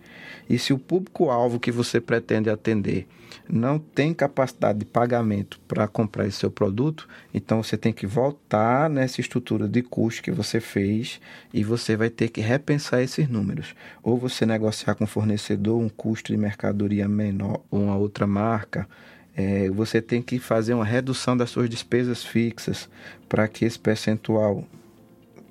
e 0.48 0.58
se 0.58 0.74
o 0.74 0.78
público-alvo 0.78 1.58
que 1.58 1.72
você 1.72 2.00
pretende 2.00 2.50
atender 2.50 3.06
não 3.48 3.78
tem 3.78 4.12
capacidade 4.12 4.80
de 4.80 4.84
pagamento 4.84 5.58
para 5.66 5.88
comprar 5.88 6.26
esse 6.26 6.38
seu 6.38 6.50
produto, 6.50 7.08
então 7.32 7.62
você 7.62 7.76
tem 7.76 7.92
que 7.92 8.06
voltar 8.06 8.90
nessa 8.90 9.20
estrutura 9.20 9.66
de 9.66 9.82
custo 9.82 10.22
que 10.22 10.30
você 10.30 10.60
fez 10.60 11.20
e 11.52 11.64
você 11.64 11.96
vai 11.96 12.10
ter 12.10 12.28
que 12.28 12.40
repensar 12.40 13.02
esses 13.02 13.28
números. 13.28 13.74
Ou 14.02 14.18
você 14.18 14.44
negociar 14.44 14.94
com 14.96 15.04
o 15.04 15.08
fornecedor 15.08 15.80
um 15.80 15.88
custo 15.88 16.32
de 16.32 16.38
mercadoria 16.38 17.08
menor 17.08 17.62
ou 17.70 17.84
uma 17.84 17.96
outra 17.96 18.26
marca. 18.26 18.88
É, 19.36 19.68
você 19.70 20.00
tem 20.02 20.22
que 20.22 20.38
fazer 20.38 20.74
uma 20.74 20.84
redução 20.84 21.36
das 21.36 21.50
suas 21.50 21.68
despesas 21.70 22.24
fixas 22.24 22.88
para 23.28 23.46
que 23.46 23.64
esse 23.64 23.78
percentual 23.78 24.64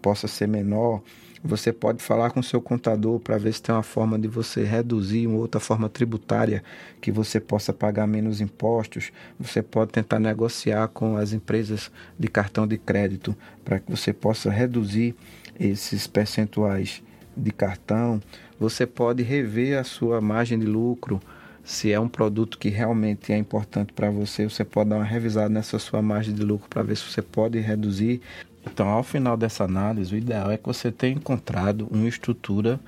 possa 0.06 0.28
ser 0.28 0.48
menor 0.48 1.02
você 1.46 1.72
pode 1.72 2.02
falar 2.02 2.32
com 2.32 2.42
seu 2.42 2.60
contador 2.60 3.20
para 3.20 3.38
ver 3.38 3.54
se 3.54 3.62
tem 3.62 3.74
uma 3.74 3.84
forma 3.84 4.18
de 4.18 4.28
você 4.28 4.64
reduzir 4.64 5.28
uma 5.28 5.38
outra 5.38 5.60
forma 5.60 5.88
tributária 5.88 6.64
que 7.00 7.12
você 7.12 7.40
possa 7.40 7.72
pagar 7.72 8.08
menos 8.08 8.42
impostos. 8.42 9.12
Você 9.40 9.62
pode 9.62 9.92
tentar 9.92 10.20
negociar 10.20 10.88
com 10.88 11.16
as 11.16 11.34
empresas 11.34 11.92
de 12.18 12.28
cartão 12.28 12.66
de 12.66 12.80
crédito 12.80 13.36
para 13.64 13.80
que 13.80 13.92
você 13.92 14.12
possa 14.12 14.50
reduzir 14.50 15.14
esses 15.60 16.08
percentuais 16.08 17.04
de 17.38 17.52
cartão. 17.52 18.20
Você 18.60 18.88
pode 18.88 19.22
rever 19.22 19.78
a 19.78 19.84
sua 19.84 20.20
margem 20.20 20.58
de 20.58 20.66
lucro. 20.66 21.22
Se 21.64 21.92
é 21.92 22.00
um 22.00 22.10
produto 22.10 22.58
que 22.58 22.70
realmente 22.70 23.32
é 23.32 23.38
importante 23.38 23.94
para 23.94 24.10
você, 24.10 24.50
você 24.50 24.64
pode 24.64 24.90
dar 24.90 24.96
uma 24.96 25.06
revisada 25.06 25.50
nessa 25.50 25.78
sua 25.78 26.02
margem 26.02 26.34
de 26.34 26.42
lucro 26.42 26.68
para 26.68 26.82
ver 26.82 26.98
se 26.98 27.04
você 27.04 27.22
pode 27.22 27.60
reduzir. 27.60 28.20
Então, 28.68 28.88
ao 28.90 29.04
final 29.04 29.38
dessa 29.38 29.64
análise, 29.64 30.14
o 30.14 30.18
ideal 30.18 30.52
é 30.52 30.58
que 30.58 30.66
você 30.66 30.92
tenha 30.92 31.16
encontrado 31.16 31.88
uma 31.92 32.08
estrutura 32.08 32.80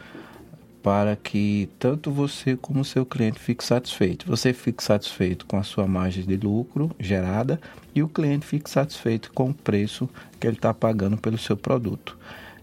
para 0.81 1.15
que 1.15 1.69
tanto 1.79 2.11
você 2.11 2.55
como 2.55 2.85
seu 2.85 3.05
cliente 3.05 3.39
fique 3.39 3.63
satisfeito. 3.63 4.25
Você 4.27 4.53
fique 4.53 4.83
satisfeito 4.83 5.45
com 5.45 5.57
a 5.57 5.63
sua 5.63 5.87
margem 5.87 6.23
de 6.23 6.37
lucro 6.37 6.89
gerada 6.99 7.59
e 7.93 8.01
o 8.01 8.07
cliente 8.07 8.45
fique 8.45 8.69
satisfeito 8.69 9.31
com 9.33 9.49
o 9.49 9.53
preço 9.53 10.09
que 10.39 10.47
ele 10.47 10.55
está 10.55 10.73
pagando 10.73 11.17
pelo 11.17 11.37
seu 11.37 11.57
produto. 11.57 12.17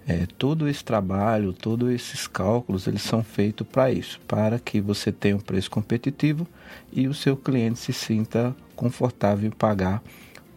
É, 0.06 0.26
todo 0.38 0.68
esse 0.68 0.84
trabalho, 0.84 1.52
todos 1.52 1.90
esses 1.90 2.26
cálculos, 2.26 2.86
eles 2.86 3.02
são 3.02 3.22
feitos 3.22 3.66
para 3.66 3.90
isso, 3.90 4.20
para 4.28 4.58
que 4.58 4.80
você 4.80 5.10
tenha 5.10 5.36
um 5.36 5.40
preço 5.40 5.70
competitivo 5.70 6.46
e 6.92 7.08
o 7.08 7.14
seu 7.14 7.36
cliente 7.36 7.78
se 7.78 7.92
sinta 7.92 8.54
confortável 8.76 9.48
em 9.48 9.52
pagar 9.52 10.02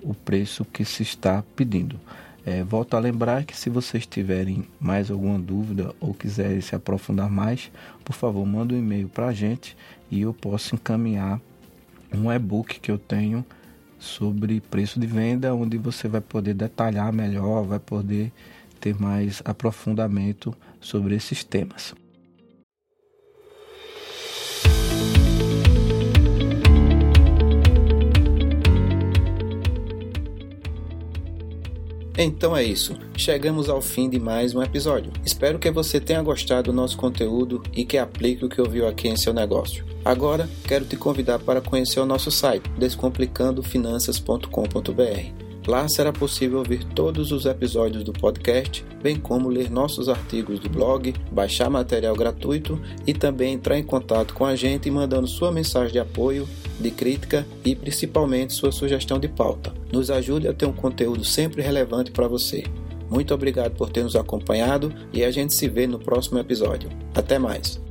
o 0.02 0.13
preço 0.13 0.65
que 0.65 0.84
se 0.84 1.04
está 1.04 1.43
pedindo. 1.56 2.00
É, 2.48 2.64
volto 2.64 2.96
a 2.96 3.00
lembrar 3.02 3.44
que 3.44 3.58
se 3.58 3.70
vocês 3.70 4.06
tiverem 4.06 4.66
mais 4.80 5.12
alguma 5.12 5.38
dúvida 5.38 5.94
ou 6.00 6.14
quiserem 6.14 6.62
se 6.62 6.74
aprofundar 6.74 7.30
mais, 7.30 7.70
por 8.06 8.14
favor, 8.14 8.46
manda 8.46 8.74
um 8.74 8.78
e-mail 8.78 9.10
para 9.10 9.28
a 9.28 9.34
gente 9.34 9.76
e 10.10 10.22
eu 10.22 10.34
posso 10.34 10.74
encaminhar 10.74 11.42
um 12.10 12.32
e-book 12.32 12.80
que 12.80 12.90
eu 12.90 12.98
tenho 12.98 13.46
sobre 14.00 14.62
preço 14.62 14.98
de 14.98 15.06
venda, 15.06 15.54
onde 15.54 15.78
você 15.78 16.08
vai 16.08 16.22
poder 16.22 16.54
detalhar 16.54 17.12
melhor, 17.12 17.66
vai 17.66 17.80
poder 17.80 18.32
ter 18.80 18.98
mais 18.98 19.42
aprofundamento 19.44 20.56
sobre 20.80 21.16
esses 21.16 21.44
temas. 21.44 21.94
Então 32.19 32.58
é 32.58 32.63
isso, 32.63 32.97
chegamos 33.15 33.69
ao 33.69 33.80
fim 33.80 34.10
de 34.10 34.19
mais 34.19 34.56
um 34.56 34.63
episódio. 34.63 35.13
Espero 35.23 35.60
que 35.60 35.69
você 35.69 35.99
tenha 35.99 36.23
gostado 36.23 36.71
do 36.71 36.75
nosso 36.75 36.97
conteúdo 36.97 37.62
e 37.75 37.86
que 37.86 37.95
aplique 37.95 38.43
o 38.43 38.49
que 38.49 38.60
ouviu 38.60 38.88
aqui 38.88 39.08
em 39.08 39.15
seu 39.15 39.32
negócio. 39.32 39.86
Agora, 40.03 40.49
quero 40.67 40.84
te 40.84 40.97
convidar 40.97 41.38
para 41.38 41.62
conhecer 41.62 41.99
o 41.99 42.08
nosso 42.08 42.32
site 42.32 42.67
descomplicandofinanças.com.br 42.71 45.47
Lá 45.67 45.86
será 45.89 46.13
possível 46.13 46.60
ouvir 46.60 46.86
todos 46.95 47.34
os 47.34 47.45
episódios 47.45 48.01
do 48.01 48.13
podcast, 48.13 48.86
bem 49.03 49.17
como 49.17 49.49
ler 49.49 49.69
nossos 49.69 50.08
artigos 50.08 50.62
do 50.62 50.69
blog, 50.69 51.13
baixar 51.30 51.69
material 51.69 52.15
gratuito 52.15 52.80
e 53.06 53.13
também 53.13 53.56
entrar 53.56 53.77
em 53.77 53.84
contato 53.84 54.34
com 54.34 54.45
a 54.45 54.56
gente 54.56 54.89
mandando 54.89 55.27
sua 55.27 55.51
mensagem 55.51 55.91
de 55.91 55.99
apoio, 55.99 56.47
de 56.80 56.92
crítica 56.92 57.46
e 57.63 57.76
principalmente 57.76 58.54
sua 58.54 58.72
sugestão 58.72 59.20
de 59.20 59.28
pauta. 59.28 59.74
Nos 59.92 60.12
ajude 60.12 60.48
a 60.48 60.54
ter 60.54 60.66
um 60.66 60.74
conteúdo 60.74 61.24
sempre 61.24 61.62
relevante 61.62 62.12
para 62.12 62.28
você. 62.28 62.63
Muito 63.10 63.34
obrigado 63.34 63.74
por 63.76 63.90
ter 63.90 64.04
nos 64.04 64.16
acompanhado 64.16 64.94
e 65.13 65.24
a 65.24 65.32
gente 65.32 65.54
se 65.54 65.68
vê 65.68 65.88
no 65.88 66.00
próximo 66.00 66.40
episódio. 66.40 66.90
Até 67.16 67.40
mais! 67.40 67.87